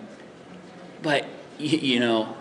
but, 1.01 1.25
you, 1.59 1.79
you 1.79 2.01
know, 2.01 2.37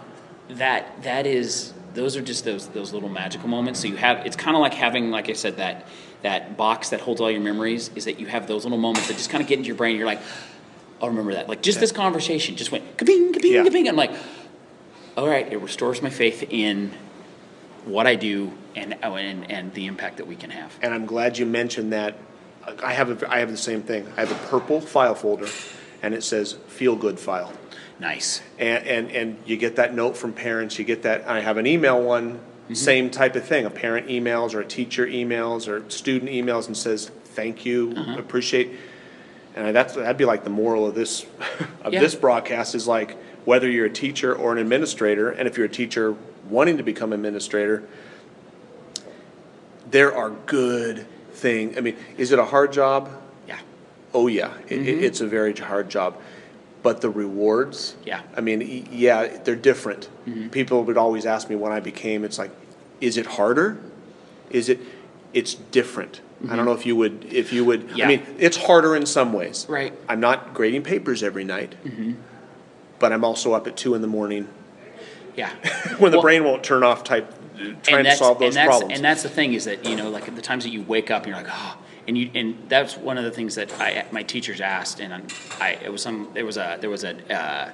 that, 0.50 1.04
that 1.04 1.26
is, 1.26 1.74
those 1.94 2.16
are 2.16 2.22
just 2.22 2.46
those, 2.46 2.68
those 2.70 2.94
little 2.94 3.10
magical 3.10 3.48
moments. 3.48 3.80
So 3.80 3.88
you 3.88 3.96
have, 3.98 4.26
it's 4.26 4.36
kind 4.36 4.56
of 4.56 4.62
like 4.62 4.74
having, 4.74 5.12
like 5.12 5.30
I 5.30 5.34
said, 5.34 5.58
that, 5.58 5.88
that 6.22 6.58
box 6.58 6.90
that 6.90 7.02
holds 7.02 7.22
all 7.22 7.32
your 7.32 7.42
memories 7.42 7.90
is 7.96 8.06
that 8.06 8.20
you 8.20 8.28
have 8.28 8.48
those 8.48 8.64
little 8.66 8.78
moments 8.78 9.08
that 9.08 9.16
just 9.16 9.30
kind 9.30 9.42
of 9.42 9.48
get 9.48 9.58
into 9.58 9.68
your 9.68 9.76
brain. 9.78 9.96
You're 9.98 10.06
like, 10.06 10.22
oh, 10.22 11.04
I'll 11.04 11.10
remember 11.10 11.34
that. 11.34 11.48
Like 11.48 11.62
just 11.62 11.80
this 11.80 11.92
conversation 11.92 12.56
just 12.56 12.72
went 12.72 12.98
kabing, 12.98 13.34
kabing, 13.34 13.52
Yeah. 13.52 13.64
kabing. 13.64 13.88
I'm 13.88 13.96
like, 13.96 14.12
all 15.16 15.28
right, 15.28 15.52
it 15.52 15.58
restores 15.58 16.02
my 16.02 16.10
faith 16.10 16.44
in 16.50 16.92
what 17.86 18.06
I 18.08 18.16
do 18.16 18.52
and, 18.76 18.98
oh, 19.04 19.16
and, 19.16 19.50
and 19.50 19.74
the 19.74 19.86
impact 19.88 20.18
that 20.18 20.28
we 20.28 20.36
can 20.36 20.50
have. 20.50 20.78
and 20.82 20.94
I'm 20.94 21.06
glad 21.06 21.38
you 21.38 21.46
mentioned 21.46 21.94
that. 21.94 22.16
I 22.84 22.94
have 22.94 23.24
a, 23.24 23.32
I 23.34 23.40
have 23.40 23.50
the 23.50 23.58
same 23.58 23.82
thing. 23.82 24.06
I 24.16 24.20
have 24.20 24.32
a 24.32 24.48
purple 24.48 24.80
file 24.80 25.16
folder, 25.16 25.48
and 26.04 26.14
it 26.14 26.24
says 26.24 26.54
"Feel 26.68 26.96
Good 26.96 27.20
File." 27.20 27.52
Nice. 28.00 28.42
And, 28.58 28.88
and, 28.88 29.12
and 29.12 29.38
you 29.46 29.58
get 29.58 29.76
that 29.76 29.94
note 29.94 30.16
from 30.16 30.34
parents, 30.34 30.80
you 30.80 30.86
get 30.86 31.04
that, 31.04 31.28
I 31.28 31.42
have 31.42 31.58
an 31.58 31.68
email 31.68 32.02
one, 32.02 32.36
mm-hmm. 32.36 32.74
same 32.74 33.10
type 33.10 33.36
of 33.36 33.44
thing, 33.46 33.66
a 33.66 33.70
parent 33.70 34.08
emails 34.08 34.54
or 34.54 34.62
a 34.62 34.66
teacher 34.66 35.06
emails 35.06 35.68
or 35.68 35.88
student 35.90 36.32
emails 36.32 36.68
and 36.68 36.78
says, 36.78 37.12
thank 37.26 37.66
you, 37.66 37.94
uh-huh. 37.96 38.18
appreciate. 38.18 38.72
And 39.56 39.76
that's, 39.76 39.96
that'd 39.96 40.18
be 40.18 40.26
like 40.26 40.44
the 40.44 40.50
moral 40.50 40.88
of 40.88 40.96
this, 40.96 41.26
of 41.84 41.94
Yeah. 41.94 42.00
this 42.00 42.16
broadcast 42.16 42.74
is 42.74 42.88
like, 42.88 43.18
whether 43.46 43.70
you're 43.70 43.88
a 43.88 43.90
teacher 43.90 44.34
or 44.34 44.52
an 44.52 44.58
administrator, 44.60 45.30
and 45.32 45.48
if 45.48 45.58
you're 45.58 45.66
a 45.66 45.70
teacher 45.70 46.16
wanting 46.50 46.78
to 46.78 46.84
become 46.84 47.14
administrator, 47.14 47.84
there 49.90 50.16
are 50.16 50.30
good 50.46 51.06
thing, 51.34 51.78
I 51.78 51.82
mean, 51.82 51.98
is 52.18 52.32
it 52.32 52.40
a 52.40 52.46
hard 52.46 52.72
job? 52.72 53.10
Yeah. 53.48 53.60
Oh 54.14 54.28
yeah, 54.28 54.54
it, 54.68 54.74
it, 54.74 54.80
mm-hmm. 54.80 55.04
it's 55.04 55.22
a 55.22 55.28
very 55.28 55.54
hard 55.54 55.90
job, 55.90 56.18
but 56.82 57.02
the 57.02 57.10
rewards. 57.10 57.96
Yeah. 58.06 58.22
I 58.36 58.42
mean, 58.42 58.88
yeah, 58.92 59.38
they're 59.44 59.56
different. 59.56 60.10
Mm-hmm. 60.26 60.50
People 60.50 60.84
would 60.84 60.98
always 60.98 61.26
ask 61.26 61.50
me 61.50 61.56
when 61.56 61.72
I 61.72 61.80
became. 61.80 62.24
It's 62.24 62.38
like, 62.38 62.52
is 63.02 63.18
it 63.18 63.26
harder? 63.26 63.80
Is 64.50 64.70
it? 64.70 64.80
It's 65.34 65.54
different. 65.56 66.22
I 66.42 66.48
don't 66.48 66.58
mm-hmm. 66.58 66.66
know 66.66 66.72
if 66.74 66.86
you 66.86 66.96
would. 66.96 67.26
If 67.26 67.52
you 67.52 67.66
would. 67.66 67.92
Yeah. 67.96 68.06
I 68.06 68.08
mean, 68.08 68.26
it's 68.38 68.58
harder 68.58 68.96
in 68.96 69.06
some 69.06 69.34
ways. 69.34 69.66
Right. 69.68 69.94
I'm 70.08 70.20
not 70.20 70.54
grading 70.54 70.84
papers 70.84 71.22
every 71.22 71.44
night, 71.44 71.76
mm-hmm. 71.84 72.14
but 72.98 73.12
I'm 73.12 73.26
also 73.26 73.54
up 73.54 73.68
at 73.68 73.76
two 73.76 73.94
in 73.94 74.02
the 74.02 74.08
morning 74.08 74.48
Yeah. 75.36 75.50
when 75.98 76.12
the 76.12 76.18
Well- 76.18 76.22
brain 76.22 76.44
won't 76.44 76.64
turn 76.64 76.84
off. 76.84 77.04
Type 77.04 77.34
trying 77.84 78.06
to 78.06 78.16
solve 78.16 78.40
those 78.40 78.56
and 78.56 78.58
that's, 78.58 78.68
problems. 78.68 78.94
And 78.96 79.04
that's 79.04 79.24
the 79.24 79.30
thing 79.30 79.54
is 79.54 79.66
that 79.66 79.86
you 79.86 79.96
know, 79.96 80.10
like 80.10 80.28
at 80.28 80.36
the 80.36 80.42
times 80.42 80.64
that 80.64 80.72
you 80.72 80.82
wake 80.84 81.12
up, 81.12 81.28
you're 81.28 81.36
like, 81.36 81.48
oh, 81.50 81.78
and 82.08 82.18
you, 82.18 82.30
and 82.36 82.58
that's 82.70 82.98
one 82.98 83.18
of 83.18 83.24
the 83.24 83.32
things 83.32 83.56
that 83.56 83.72
I, 83.80 84.06
my 84.12 84.24
teachers 84.24 84.62
asked, 84.62 85.00
and 85.00 85.14
I, 85.60 85.78
it 85.84 85.92
was 85.92 86.02
some, 86.02 86.30
there 86.34 86.46
was 86.46 86.58
a, 86.58 86.78
there 86.80 86.90
was 86.90 87.04
a, 87.04 87.16
uh, 87.34 87.72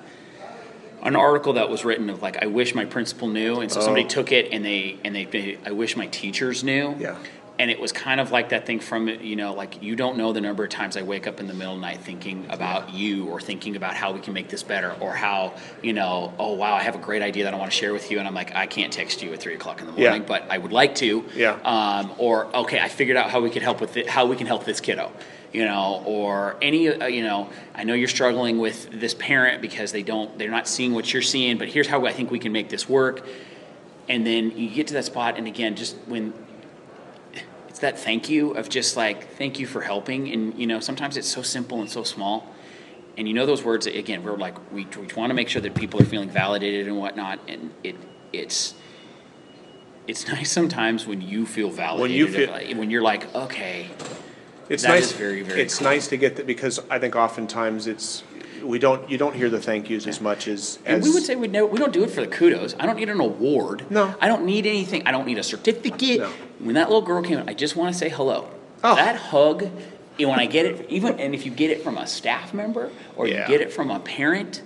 an 1.03 1.15
article 1.15 1.53
that 1.53 1.70
was 1.70 1.86
written 1.86 2.10
of 2.10 2.22
like, 2.22 2.41
I 2.41 2.48
wish 2.48 2.74
my 2.74 2.85
principal 2.85 3.27
knew, 3.27 3.59
and 3.61 3.72
so 3.72 3.79
somebody 3.81 4.05
Oh. 4.05 4.09
took 4.09 4.31
it 4.31 4.51
and 4.51 4.66
they, 4.66 4.98
and 5.03 5.16
they, 5.16 5.57
I 5.66 5.72
wish 5.72 5.96
my 5.96 6.07
teachers 6.07 6.64
knew. 6.64 6.96
Yeah. 7.00 7.16
And 7.57 7.72
it 7.72 7.79
was 7.79 7.94
kind 7.94 8.20
of 8.20 8.31
like 8.31 8.50
that 8.50 8.65
thing 8.65 8.81
from, 8.81 9.07
you 9.07 9.37
know, 9.37 9.53
like 9.53 9.81
you 9.81 9.96
don't 9.96 10.18
know 10.18 10.33
the 10.33 10.41
number 10.41 10.65
of 10.65 10.70
times 10.70 10.98
I 10.98 11.03
wake 11.03 11.25
up 11.25 11.39
in 11.39 11.48
the 11.48 11.53
middle 11.53 11.74
of 11.74 11.79
the 11.79 11.85
night 11.87 12.01
thinking 12.01 12.46
about 12.50 12.94
you 12.94 13.27
or 13.27 13.39
thinking 13.39 13.77
about 13.77 13.94
how 13.94 14.11
we 14.11 14.20
can 14.20 14.33
make 14.33 14.50
this 14.50 14.61
better 14.61 14.94
or 15.00 15.13
how, 15.13 15.53
you 15.81 15.94
know, 15.94 16.33
oh 16.37 16.53
wow, 16.53 16.74
I 16.74 16.83
have 16.83 16.96
a 16.96 17.00
great 17.00 17.22
idea 17.22 17.46
that 17.46 17.53
I 17.53 17.57
want 17.57 17.72
to 17.72 17.77
share 17.77 17.94
with 17.94 18.11
you. 18.11 18.20
And 18.20 18.27
I'm 18.27 18.33
like, 18.33 18.53
I 18.53 18.68
can't 18.68 18.91
text 18.91 19.22
you 19.24 19.31
at 19.31 19.39
three 19.39 19.53
o'clock 19.55 19.79
in 19.79 19.87
the 19.87 19.94
Yeah. 19.94 20.09
morning, 20.09 20.25
but 20.27 20.44
I 20.50 20.57
would 20.57 20.74
like 20.74 20.96
to. 20.96 21.24
Yeah. 21.33 21.53
Um, 21.63 22.11
or, 22.18 22.53
okay, 22.53 22.79
I 22.79 22.89
figured 22.89 23.15
out 23.15 23.29
how 23.29 23.39
we 23.39 23.50
could 23.50 23.61
help 23.61 23.79
with 23.79 23.96
it, 23.96 24.09
how 24.09 24.25
we 24.25 24.35
can 24.35 24.48
help 24.48 24.65
this 24.65 24.81
kiddo. 24.81 25.11
You 25.53 25.63
know, 25.63 26.03
or 26.05 26.57
any, 26.61 26.89
uh, 26.89 27.07
you 27.07 27.24
know, 27.24 27.50
I 27.74 27.85
know 27.85 27.94
you're 27.94 28.09
struggling 28.09 28.57
with 28.59 28.89
this 28.91 29.13
parent 29.13 29.61
because 29.61 29.94
they 29.94 30.03
don't, 30.03 30.37
they're 30.37 30.51
not 30.51 30.68
seeing 30.68 30.94
what 30.94 31.13
you're 31.13 31.22
seeing, 31.22 31.57
but 31.57 31.70
here's 31.70 31.87
how 31.87 32.05
I 32.05 32.11
think 32.11 32.29
we 32.29 32.39
can 32.39 32.51
make 32.51 32.68
this 32.68 32.89
work. 32.89 33.25
And 34.09 34.27
then 34.27 34.51
you 34.57 34.70
get 34.70 34.87
to 34.87 34.94
that 34.96 35.05
spot, 35.05 35.37
and 35.37 35.48
again, 35.48 35.75
just 35.77 35.96
when 36.07 36.33
it's 37.75 37.81
that 37.81 38.00
thank 38.00 38.29
you 38.29 38.51
of 38.51 38.70
just 38.70 38.96
like 38.96 39.27
thank 39.35 39.59
you 39.59 39.68
for 39.68 39.81
helping 39.81 40.31
and 40.31 40.57
you 40.57 40.66
know 40.66 40.79
sometimes 40.79 41.18
it's 41.18 41.27
so 41.27 41.42
simple 41.42 41.81
and 41.81 41.90
so 41.90 42.03
small 42.03 42.48
and 43.18 43.27
you 43.27 43.33
know 43.33 43.46
those 43.46 43.66
words 43.66 43.85
again 43.85 44.24
we're 44.24 44.38
like 44.38 44.55
we, 44.72 44.85
we 44.98 45.07
want 45.07 45.29
to 45.29 45.33
make 45.33 45.50
sure 45.50 45.61
that 45.61 45.75
people 45.75 46.01
are 46.01 46.05
feeling 46.05 46.29
validated 46.29 46.88
and 46.88 46.98
whatnot 46.98 47.38
and 47.50 47.74
it 47.83 47.98
it's 48.31 48.75
it's 50.07 50.25
nice 50.35 50.50
sometimes 50.50 51.05
when 51.05 51.20
you 51.20 51.46
feel 51.46 51.70
validated 51.70 52.01
when 52.01 52.11
you 52.11 52.27
feel- 52.29 52.50
like, 52.50 52.77
when 52.77 52.90
you're 52.90 53.01
like 53.01 53.35
okay 53.35 53.90
It's 54.70 54.83
nice. 54.83 55.11
very, 55.11 55.42
very 55.44 55.61
It's 55.61 55.79
cool. 55.79 55.90
nice 55.90 56.07
to 56.07 56.16
get 56.18 56.38
that 56.38 56.48
because 56.48 56.79
I 56.90 56.98
think 56.98 57.14
oftentimes 57.18 57.88
it's 57.88 58.24
we 58.65 58.79
don't 58.79 59.09
you 59.09 59.17
don't 59.17 59.35
hear 59.35 59.49
the 59.49 59.59
thank 59.61 59.89
yous 59.89 60.07
as 60.07 60.19
much 60.19 60.47
as 60.47 60.79
and 60.85 60.97
as 60.97 61.03
we 61.03 61.11
would 61.13 61.23
say 61.23 61.35
we 61.35 61.47
we 61.47 61.77
don't 61.77 61.93
do 61.93 62.03
it 62.03 62.09
for 62.09 62.21
the 62.21 62.27
kudos 62.27 62.75
i 62.79 62.85
don't 62.85 62.95
need 62.97 63.09
an 63.09 63.19
award 63.19 63.85
No. 63.89 64.15
i 64.19 64.27
don't 64.27 64.45
need 64.45 64.65
anything 64.65 65.05
i 65.07 65.11
don't 65.11 65.25
need 65.25 65.37
a 65.37 65.43
certificate 65.43 66.19
No. 66.19 66.29
when 66.59 66.75
that 66.75 66.87
little 66.89 67.01
girl 67.01 67.21
came 67.21 67.37
in 67.39 67.47
i 67.49 67.53
just 67.53 67.75
want 67.75 67.93
to 67.93 67.97
say 67.97 68.09
hello 68.09 68.49
Oh. 68.83 68.95
that 68.95 69.15
hug 69.15 69.63
and 70.19 70.29
when 70.29 70.39
i 70.39 70.45
get 70.45 70.65
it 70.65 70.89
even 70.89 71.19
and 71.19 71.33
if 71.33 71.45
you 71.45 71.51
get 71.51 71.69
it 71.71 71.83
from 71.83 71.97
a 71.97 72.07
staff 72.07 72.53
member 72.53 72.91
or 73.15 73.27
Yeah. 73.27 73.41
you 73.43 73.47
get 73.47 73.61
it 73.61 73.71
from 73.73 73.89
a 73.91 73.99
parent 73.99 74.61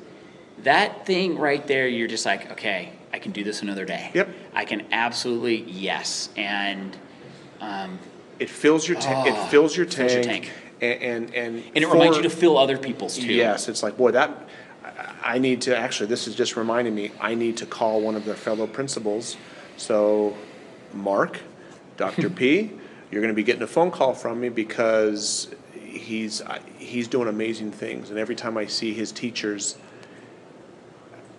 that 0.64 1.06
thing 1.06 1.38
right 1.38 1.66
there 1.68 1.88
you're 1.88 2.08
just 2.08 2.26
like 2.26 2.52
okay 2.52 2.92
i 3.14 3.20
can 3.20 3.32
do 3.32 3.44
this 3.44 3.62
another 3.62 3.86
day 3.86 4.12
Yep. 4.14 4.30
i 4.54 4.66
can 4.66 4.86
absolutely 4.92 5.58
yes 5.64 6.30
and 6.38 6.96
um, 7.62 8.00
it 8.40 8.50
fills 8.50 8.88
your 8.88 8.98
tank. 9.00 9.28
Oh, 9.28 9.46
it 9.46 9.50
fills 9.50 9.76
your 9.76 9.86
fills 9.86 10.14
your 10.14 10.24
tank. 10.24 10.50
And 10.82 11.02
and 11.02 11.36
and, 11.36 11.64
and 11.76 11.78
it 11.84 11.88
reminds 11.88 12.18
you 12.18 12.24
to 12.24 12.30
fill 12.30 12.58
other 12.58 12.78
people's 12.78 13.18
too 13.18 13.34
Yes, 13.34 13.68
it's 13.68 13.84
like 13.84 13.98
boy 13.98 14.12
that 14.12 14.48
I- 15.24 15.38
need 15.40 15.62
to 15.64 15.78
actually. 15.78 16.08
This 16.08 16.28
is 16.28 16.36
just 16.36 16.56
reminding 16.56 16.96
me. 16.96 17.12
I 17.20 17.36
need 17.36 17.58
to 17.58 17.66
call 17.66 18.02
one 18.02 18.16
of 18.16 18.26
their 18.26 18.36
fellow 18.36 18.66
principals. 18.68 19.38
So, 19.78 20.36
Mark, 20.94 21.40
Dr. 21.98 22.30
P, 22.40 22.72
you're 23.12 23.22
going 23.22 23.34
to 23.34 23.36
be 23.36 23.44
getting 23.44 23.62
a 23.62 23.68
phone 23.68 23.92
call 23.92 24.14
from 24.14 24.40
me 24.40 24.50
because 24.50 25.54
he's 25.74 26.42
he's 26.78 27.08
doing 27.08 27.28
amazing 27.28 27.72
things, 27.72 28.10
and 28.10 28.18
every 28.18 28.36
time 28.36 28.58
I 28.58 28.66
see 28.66 28.94
his 28.94 29.12
teachers 29.12 29.76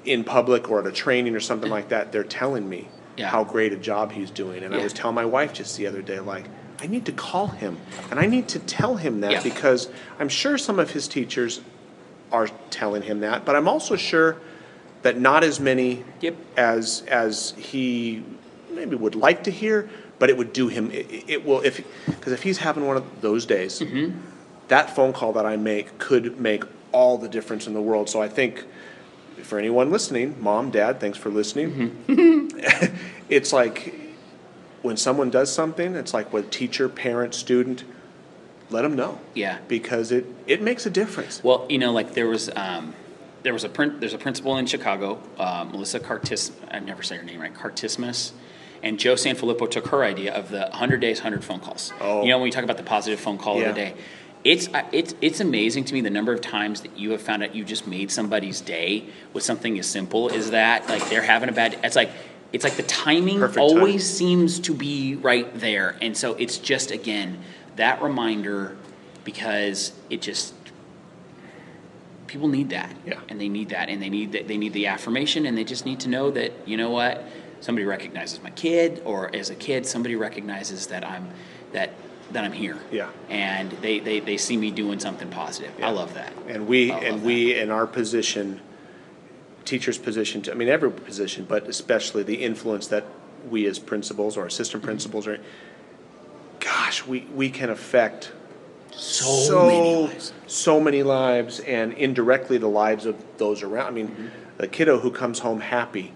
in 0.04 0.24
public 0.24 0.70
or 0.70 0.80
at 0.80 0.86
a 0.86 0.92
training 0.92 1.34
or 1.34 1.40
something 1.40 1.70
like 1.70 1.88
that, 1.88 2.12
they're 2.12 2.24
telling 2.24 2.68
me 2.68 2.88
Yeah. 3.16 3.28
how 3.28 3.44
great 3.44 3.72
a 3.72 3.76
job 3.76 4.12
he's 4.12 4.30
doing. 4.30 4.62
And 4.62 4.74
I 4.74 4.82
was 4.82 4.92
telling 4.92 5.14
my 5.14 5.26
wife 5.26 5.52
just 5.52 5.76
the 5.76 5.86
other 5.86 6.00
day, 6.02 6.20
like, 6.20 6.46
I 6.80 6.86
need 6.86 7.04
to 7.06 7.12
call 7.12 7.48
him 7.48 7.76
and 8.10 8.18
I 8.18 8.26
need 8.26 8.48
to 8.48 8.58
tell 8.58 8.96
him 8.96 9.20
that 9.20 9.32
Yeah. 9.32 9.42
because 9.42 9.88
I'm 10.18 10.28
sure 10.28 10.56
some 10.58 10.78
of 10.78 10.90
his 10.90 11.06
teachers 11.08 11.60
are 12.32 12.48
telling 12.70 13.02
him 13.02 13.20
that, 13.20 13.44
but 13.44 13.54
I'm 13.56 13.68
also 13.68 13.96
sure 13.96 14.36
that 15.02 15.18
not 15.18 15.44
as 15.44 15.60
many 15.60 16.04
Yep. 16.20 16.36
as 16.56 17.02
as 17.08 17.52
he 17.56 18.22
maybe 18.70 18.96
would 18.96 19.14
like 19.14 19.44
to 19.44 19.50
hear, 19.50 19.88
but 20.18 20.30
it 20.30 20.36
would 20.36 20.52
do 20.52 20.68
him. 20.68 20.90
It, 20.90 21.24
it 21.28 21.44
will 21.44 21.60
if 21.62 21.84
because 22.06 22.32
if 22.32 22.42
he's 22.42 22.58
having 22.58 22.86
one 22.86 22.96
of 22.96 23.04
those 23.20 23.46
days, 23.46 23.80
Mm-hmm. 23.80 24.18
that 24.68 24.94
phone 24.94 25.12
call 25.12 25.32
that 25.34 25.44
I 25.46 25.56
make 25.56 25.98
could 25.98 26.38
make 26.40 26.64
all 26.92 27.18
the 27.18 27.28
difference 27.28 27.66
in 27.66 27.74
the 27.74 27.80
world. 27.80 28.08
So 28.08 28.22
I 28.22 28.28
think 28.28 28.64
for 29.42 29.58
anyone 29.58 29.90
listening, 29.90 30.36
mom, 30.40 30.70
dad, 30.70 31.00
thanks 31.00 31.18
for 31.18 31.30
listening. 31.30 31.94
Mm-hmm. 32.08 32.94
it's 33.28 33.52
like 33.52 33.94
when 34.82 34.96
someone 34.96 35.30
does 35.30 35.52
something, 35.52 35.94
it's 35.94 36.14
like 36.14 36.32
with 36.32 36.50
teacher, 36.50 36.88
parent, 36.88 37.34
student, 37.34 37.84
let 38.70 38.82
them 38.82 38.94
know 38.94 39.18
yeah 39.34 39.58
because 39.66 40.12
it 40.12 40.24
it 40.46 40.62
makes 40.62 40.86
a 40.86 40.90
difference. 40.90 41.42
Well, 41.42 41.66
you 41.68 41.78
know, 41.78 41.92
like 41.92 42.14
there 42.14 42.28
was 42.28 42.50
um, 42.54 42.94
there 43.42 43.52
was 43.52 43.64
a 43.64 43.68
print. 43.68 44.00
There's 44.00 44.14
a 44.14 44.18
principal 44.18 44.56
in 44.58 44.66
Chicago, 44.66 45.20
uh, 45.38 45.64
Melissa 45.64 45.98
Cartis. 46.00 46.52
I 46.70 46.78
never 46.78 47.02
say 47.02 47.16
her 47.16 47.22
name 47.22 47.40
right. 47.40 47.52
Cartismus. 47.54 48.32
And 48.82 48.98
Joe 48.98 49.14
Sanfelippo 49.14 49.70
took 49.70 49.88
her 49.88 50.02
idea 50.04 50.32
of 50.32 50.48
the 50.50 50.60
100 50.60 51.00
days, 51.02 51.18
100 51.18 51.44
phone 51.44 51.60
calls. 51.60 51.92
Oh. 52.00 52.22
You 52.22 52.30
know, 52.30 52.38
when 52.38 52.44
we 52.44 52.50
talk 52.50 52.64
about 52.64 52.78
the 52.78 52.82
positive 52.82 53.20
phone 53.20 53.36
call 53.36 53.58
Yeah. 53.60 53.68
of 53.68 53.74
the 53.74 53.80
day, 53.82 53.94
it's 54.42 54.68
uh, 54.72 54.84
it's 54.92 55.14
it's 55.20 55.40
amazing 55.40 55.84
to 55.86 55.94
me 55.94 56.00
the 56.00 56.08
number 56.10 56.32
of 56.32 56.40
times 56.40 56.80
that 56.82 56.96
you 56.96 57.10
have 57.10 57.20
found 57.20 57.42
out 57.42 57.54
you 57.54 57.64
just 57.64 57.86
made 57.86 58.10
somebody's 58.10 58.60
day 58.60 59.04
with 59.34 59.42
something 59.42 59.78
as 59.78 59.86
simple 59.86 60.30
as 60.30 60.52
that. 60.52 60.88
Like 60.88 61.10
they're 61.10 61.20
having 61.22 61.48
a 61.48 61.52
bad. 61.52 61.78
It's 61.82 61.96
like 61.96 62.10
it's 62.52 62.64
like 62.64 62.76
the 62.76 62.82
timing 62.82 63.38
Perfect 63.38 63.58
always 63.58 64.08
time. 64.08 64.16
seems 64.16 64.60
to 64.60 64.74
be 64.74 65.16
right 65.16 65.52
there, 65.58 65.96
and 66.00 66.16
so 66.16 66.34
it's 66.34 66.58
just 66.58 66.90
again 66.90 67.38
that 67.76 68.02
reminder 68.02 68.76
because 69.24 69.92
it 70.08 70.20
just 70.20 70.54
people 72.26 72.48
need 72.48 72.70
that. 72.70 72.94
Yeah. 73.04 73.20
And 73.28 73.40
they 73.40 73.48
need 73.48 73.70
that, 73.70 73.88
and 73.88 74.00
they 74.00 74.08
need 74.08 74.32
that. 74.32 74.48
They 74.48 74.56
need 74.56 74.72
the 74.72 74.86
affirmation, 74.86 75.46
and 75.46 75.58
they 75.58 75.64
just 75.64 75.84
need 75.84 76.00
to 76.00 76.08
know 76.08 76.30
that 76.30 76.52
you 76.66 76.76
know 76.76 76.90
what, 76.90 77.24
somebody 77.60 77.84
recognizes 77.84 78.42
my 78.42 78.50
kid, 78.50 79.02
or 79.04 79.34
as 79.34 79.50
a 79.50 79.54
kid, 79.54 79.86
somebody 79.86 80.16
recognizes 80.16 80.86
that 80.88 81.04
I'm 81.04 81.28
that 81.72 81.90
that 82.32 82.44
I'm 82.44 82.52
here. 82.52 82.78
Yeah. 82.90 83.10
And 83.28 83.70
they 83.72 84.00
they, 84.00 84.20
they 84.20 84.36
see 84.36 84.56
me 84.56 84.70
doing 84.70 85.00
something 85.00 85.28
positive. 85.28 85.72
I 85.82 85.90
love 85.90 86.14
that. 86.14 86.32
And 86.48 86.66
we, 86.66 86.90
and 86.92 87.22
we, 87.22 87.58
in 87.58 87.70
our 87.70 87.86
position, 87.86 88.60
teacher's 89.70 89.98
position, 89.98 90.42
I 90.50 90.54
mean, 90.54 90.68
every 90.68 90.90
position, 90.90 91.46
but 91.48 91.68
especially 91.68 92.22
the 92.24 92.42
influence 92.42 92.88
that 92.88 93.04
we 93.48 93.66
as 93.66 93.78
principals 93.78 94.36
or 94.36 94.44
assistant 94.44 94.82
principals 94.82 95.26
are, 95.28 95.38
gosh, 96.58 97.06
we, 97.06 97.20
we 97.34 97.50
can 97.50 97.70
affect 97.70 98.32
So, 98.90 99.66
many 99.66 99.94
lives. 99.96 100.32
so 100.48 100.80
many 100.80 101.02
lives 101.04 101.60
and 101.60 101.92
indirectly 101.92 102.58
the 102.58 102.68
lives 102.68 103.06
of 103.06 103.16
those 103.38 103.62
around. 103.62 103.86
I 103.86 103.90
mean, 103.92 104.08
Mm-hmm. 104.08 104.26
the 104.58 104.68
kiddo 104.68 104.98
who 104.98 105.10
comes 105.10 105.38
home 105.38 105.60
happy, 105.60 106.12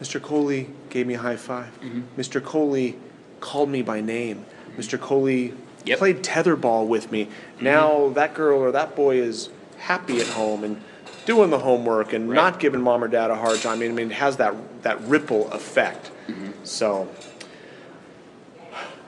Mr. 0.00 0.20
Coley 0.22 0.68
gave 0.90 1.06
me 1.06 1.14
a 1.14 1.18
high 1.18 1.36
5 1.36 1.80
Mm-hmm. 1.82 2.20
Mr. 2.20 2.42
Coley 2.44 2.96
called 3.40 3.70
me 3.70 3.82
by 3.82 4.00
name. 4.00 4.44
Mr. 4.76 5.00
Coley 5.00 5.54
Yep. 5.84 5.98
played 5.98 6.22
tetherball 6.22 6.86
with 6.86 7.10
me. 7.10 7.28
Now 7.60 8.10
that 8.10 8.34
girl 8.34 8.58
or 8.60 8.70
that 8.72 8.94
boy 8.94 9.16
is 9.16 9.48
happy 9.78 10.20
at 10.20 10.26
home 10.26 10.62
and 10.62 10.82
doing 11.28 11.50
the 11.50 11.58
homework 11.58 12.14
and 12.14 12.30
Right. 12.30 12.36
not 12.36 12.58
giving 12.58 12.80
mom 12.80 13.04
or 13.04 13.08
dad 13.08 13.30
a 13.30 13.36
hard 13.36 13.60
time. 13.60 13.74
I 13.74 13.76
mean, 13.76 13.90
I 13.90 13.94
mean, 13.94 14.10
it 14.10 14.14
has 14.14 14.38
that 14.38 14.54
that 14.82 14.98
ripple 15.02 15.48
effect. 15.52 16.10
Mm-hmm. 16.26 16.52
So. 16.64 17.06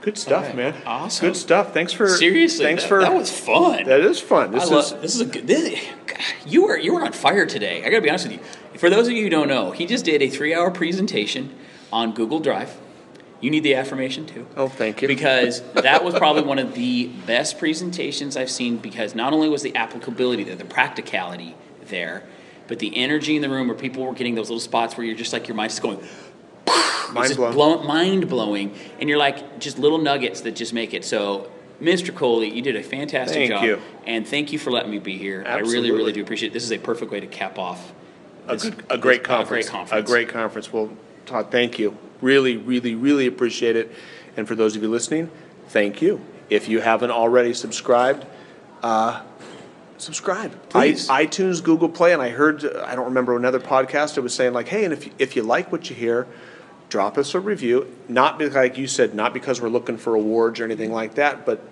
Good 0.03 0.17
stuff, 0.17 0.43
Alright. 0.51 0.57
man. 0.57 0.75
Awesome. 0.87 1.29
Good 1.29 1.37
stuff. 1.37 1.75
Thanks 1.75 1.93
for 1.93 2.09
Seriously, 2.09 2.65
Thanks 2.65 2.85
that, 2.85 2.89
for 2.89 3.01
that 3.01 3.13
was 3.15 3.31
fun. 3.31 3.85
that 3.85 4.01
is 4.01 4.19
fun. 4.19 4.51
This 4.51 4.63
I 4.63 4.65
is 4.65 4.71
love, 4.93 5.03
this 5.03 5.15
is 5.15 5.21
a 5.21 5.27
good. 5.27 5.47
This, 5.47 5.79
you 6.47 6.67
were 6.67 6.79
you 6.79 6.95
were 6.95 7.03
on 7.03 7.13
fire 7.13 7.47
today. 7.47 7.81
I 7.85 7.91
got 7.91 7.97
to 7.97 8.01
be 8.03 8.09
honest 8.11 8.29
with 8.29 8.39
you. 8.39 8.79
For 8.79 8.89
those 8.91 9.09
of 9.09 9.13
you 9.15 9.23
who 9.25 9.31
don't 9.31 9.49
know, 9.49 9.73
he 9.73 9.87
just 9.87 10.05
did 10.05 10.23
a 10.23 10.29
three-hour 10.29 10.71
presentation 10.71 11.55
on 11.93 12.13
Google 12.13 12.41
Drive. 12.41 12.79
You 13.43 13.51
need 13.51 13.63
the 13.63 13.75
affirmation 13.75 14.27
too. 14.27 14.47
Oh, 14.57 14.69
thank 14.69 15.01
you. 15.01 15.09
Because 15.09 15.63
that 15.73 16.05
was 16.05 16.15
probably 16.15 16.43
one 16.43 16.59
of 16.59 16.75
the 16.75 17.07
best 17.27 17.59
presentations 17.59 18.37
I've 18.37 18.51
seen. 18.51 18.77
Because 18.79 19.15
not 19.15 19.33
only 19.33 19.49
was 19.49 19.63
the 19.63 19.75
applicability 19.77 20.45
there, 20.45 20.57
the 20.57 20.65
practicality 20.67 21.55
there, 21.90 22.22
but 22.68 22.79
the 22.79 22.96
energy 22.96 23.37
in 23.37 23.42
the 23.42 23.48
room 23.50 23.68
where 23.68 23.76
people 23.76 24.05
were 24.05 24.14
getting 24.14 24.35
those 24.35 24.48
little 24.48 24.61
spots 24.61 24.96
where 24.96 25.05
you're 25.07 25.16
just 25.16 25.33
like 25.33 25.46
your 25.48 25.57
mind's 25.57 25.74
just 25.74 25.83
going 25.83 25.98
mind 27.12 27.37
blown. 27.37 27.53
blow- 27.53 27.83
mind 27.83 28.29
blowing, 28.29 28.74
and 29.00 29.09
you're 29.09 29.18
like 29.18 29.59
just 29.59 29.79
little 29.79 29.98
nuggets 29.98 30.42
that 30.42 30.53
just 30.57 30.72
make 30.72 30.94
it. 30.94 31.05
So, 31.05 31.50
Mr. 31.81 32.14
Coley, 32.14 32.50
you 32.50 32.62
did 32.62 32.76
a 32.76 32.83
fantastic 32.83 33.37
Thank 33.37 33.50
job, 33.50 33.64
you. 33.64 33.79
and 34.07 34.26
thank 34.26 34.53
you 34.53 34.59
for 34.59 34.70
letting 34.70 34.90
me 34.90 34.98
be 34.98 35.16
here. 35.18 35.42
I 35.46 35.59
really, 35.59 35.90
really 35.90 36.12
do 36.12 36.22
appreciate 36.22 36.48
it. 36.50 36.53
This 36.53 36.64
is 36.64 36.72
a 36.72 36.79
perfect 36.79 37.11
way 37.11 37.20
to 37.20 37.26
cap 37.26 37.59
off 37.59 37.92
a, 38.46 38.53
this- 38.55 38.64
good, 38.64 38.85
a 38.90 38.98
great 38.98 39.20
this- 39.22 39.26
conference. 39.26 39.66
A 39.66 39.68
great 39.68 39.79
conference. 39.79 40.09
A 40.09 40.12
great 40.12 40.29
conference. 40.29 40.72
Well, 40.72 40.90
Todd, 41.26 41.50
thank 41.50 41.79
you. 41.79 41.96
Really, 42.20 42.57
really, 42.57 42.94
really 42.94 43.26
appreciate 43.26 43.76
it. 43.76 43.90
And 44.37 44.46
for 44.46 44.55
those 44.55 44.76
of 44.76 44.83
you 44.83 44.88
listening, 44.90 45.31
thank 45.68 46.00
you. 46.03 46.20
If 46.50 46.68
you 46.68 46.81
haven't 46.81 47.11
already 47.11 47.55
subscribed, 47.55 48.26
uh, 48.83 49.22
subscribe. 50.01 50.69
Please. 50.69 51.09
I, 51.09 51.27
iTunes, 51.27 51.63
Google 51.63 51.89
Play, 51.89 52.13
and 52.13 52.23
I 52.23 52.31
heard 52.31 52.65
I 52.65 52.95
don't 52.95 53.07
remember 53.07 53.37
another 53.37 53.61
podcast. 53.61 54.17
It 54.17 54.23
was 54.23 54.35
saying 54.35 54.53
like, 54.53 54.69
hey, 54.69 54.85
and 54.85 54.93
if 54.93 55.07
you, 55.07 55.13
if 55.19 55.37
you 55.37 55.43
like 55.43 55.71
what 55.71 55.91
you 55.91 55.97
hear, 55.97 56.27
drop 56.89 57.17
us 57.17 57.35
a 57.35 57.41
review. 57.41 57.95
Not 58.09 58.39
be, 58.39 58.49
like 58.49 58.77
you 58.77 58.87
said, 58.87 59.15
not 59.15 59.33
because 59.33 59.61
we're 59.61 59.69
looking 59.69 59.97
for 59.97 60.15
awards 60.15 60.61
or 60.61 60.65
anything 60.65 60.93
like 60.93 61.15
that, 61.15 61.47
but 61.47 61.63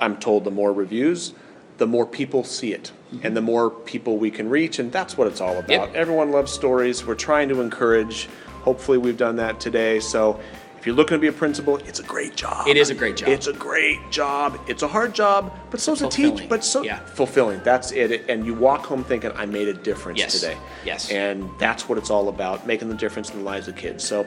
I'm 0.00 0.18
told 0.18 0.44
the 0.44 0.50
more 0.50 0.72
reviews, 0.72 1.34
the 1.78 1.86
more 1.86 2.06
people 2.06 2.44
see 2.44 2.72
it, 2.72 2.92
mm-hmm. 3.12 3.26
and 3.26 3.36
the 3.36 3.40
more 3.40 3.70
people 3.70 4.18
we 4.18 4.30
can 4.30 4.48
reach, 4.48 4.78
and 4.78 4.92
that's 4.92 5.16
what 5.16 5.26
it's 5.26 5.40
all 5.40 5.58
about. 5.58 5.68
Yep. 5.70 5.94
Everyone 5.94 6.30
loves 6.30 6.52
stories. 6.52 7.04
We're 7.04 7.14
trying 7.14 7.48
to 7.48 7.60
encourage. 7.60 8.28
Hopefully, 8.62 8.98
we've 8.98 9.16
done 9.16 9.36
that 9.36 9.60
today. 9.60 10.00
So, 10.00 10.40
if 10.84 10.88
you're 10.88 10.96
looking 10.96 11.14
to 11.14 11.18
be 11.18 11.28
a 11.28 11.32
principal, 11.32 11.78
it's 11.78 11.98
a 11.98 12.02
great 12.02 12.36
job. 12.36 12.68
It 12.68 12.76
is 12.76 12.90
a 12.90 12.94
great 12.94 13.16
job. 13.16 13.30
It's 13.30 13.46
a 13.46 13.54
great 13.54 14.10
job. 14.10 14.60
It's 14.68 14.82
a 14.82 14.86
hard 14.86 15.14
job, 15.14 15.50
but 15.70 15.80
so's 15.80 16.02
a 16.02 16.10
teach. 16.10 16.46
But 16.46 16.62
so 16.62 16.82
Yeah. 16.82 16.98
fulfilling. 17.06 17.62
That's 17.64 17.90
it. 17.92 18.26
And 18.28 18.44
you 18.44 18.52
walk 18.52 18.84
home 18.84 19.02
thinking, 19.02 19.32
I 19.34 19.46
made 19.46 19.66
a 19.68 19.72
difference 19.72 20.18
Yes. 20.18 20.38
today. 20.40 20.58
Yes. 20.84 21.10
And 21.10 21.48
that's 21.58 21.88
what 21.88 21.96
it's 21.96 22.10
all 22.10 22.28
about, 22.28 22.66
making 22.66 22.90
the 22.90 22.96
difference 22.96 23.30
in 23.30 23.38
the 23.38 23.44
lives 23.46 23.66
of 23.66 23.76
kids. 23.76 24.04
So, 24.04 24.26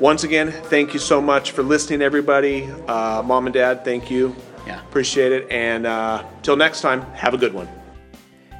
once 0.00 0.24
again, 0.24 0.50
thank 0.64 0.94
you 0.94 0.98
so 0.98 1.20
much 1.20 1.52
for 1.52 1.62
listening, 1.62 2.02
everybody. 2.02 2.68
Uh, 2.88 3.22
Mom 3.24 3.46
and 3.46 3.54
Dad, 3.54 3.84
thank 3.84 4.10
you. 4.10 4.34
Yeah. 4.66 4.80
Appreciate 4.80 5.30
it. 5.30 5.46
And 5.48 5.86
uh, 5.86 6.24
till 6.42 6.56
next 6.56 6.80
time, 6.80 7.02
have 7.12 7.34
a 7.34 7.38
good 7.38 7.54
one. 7.54 7.68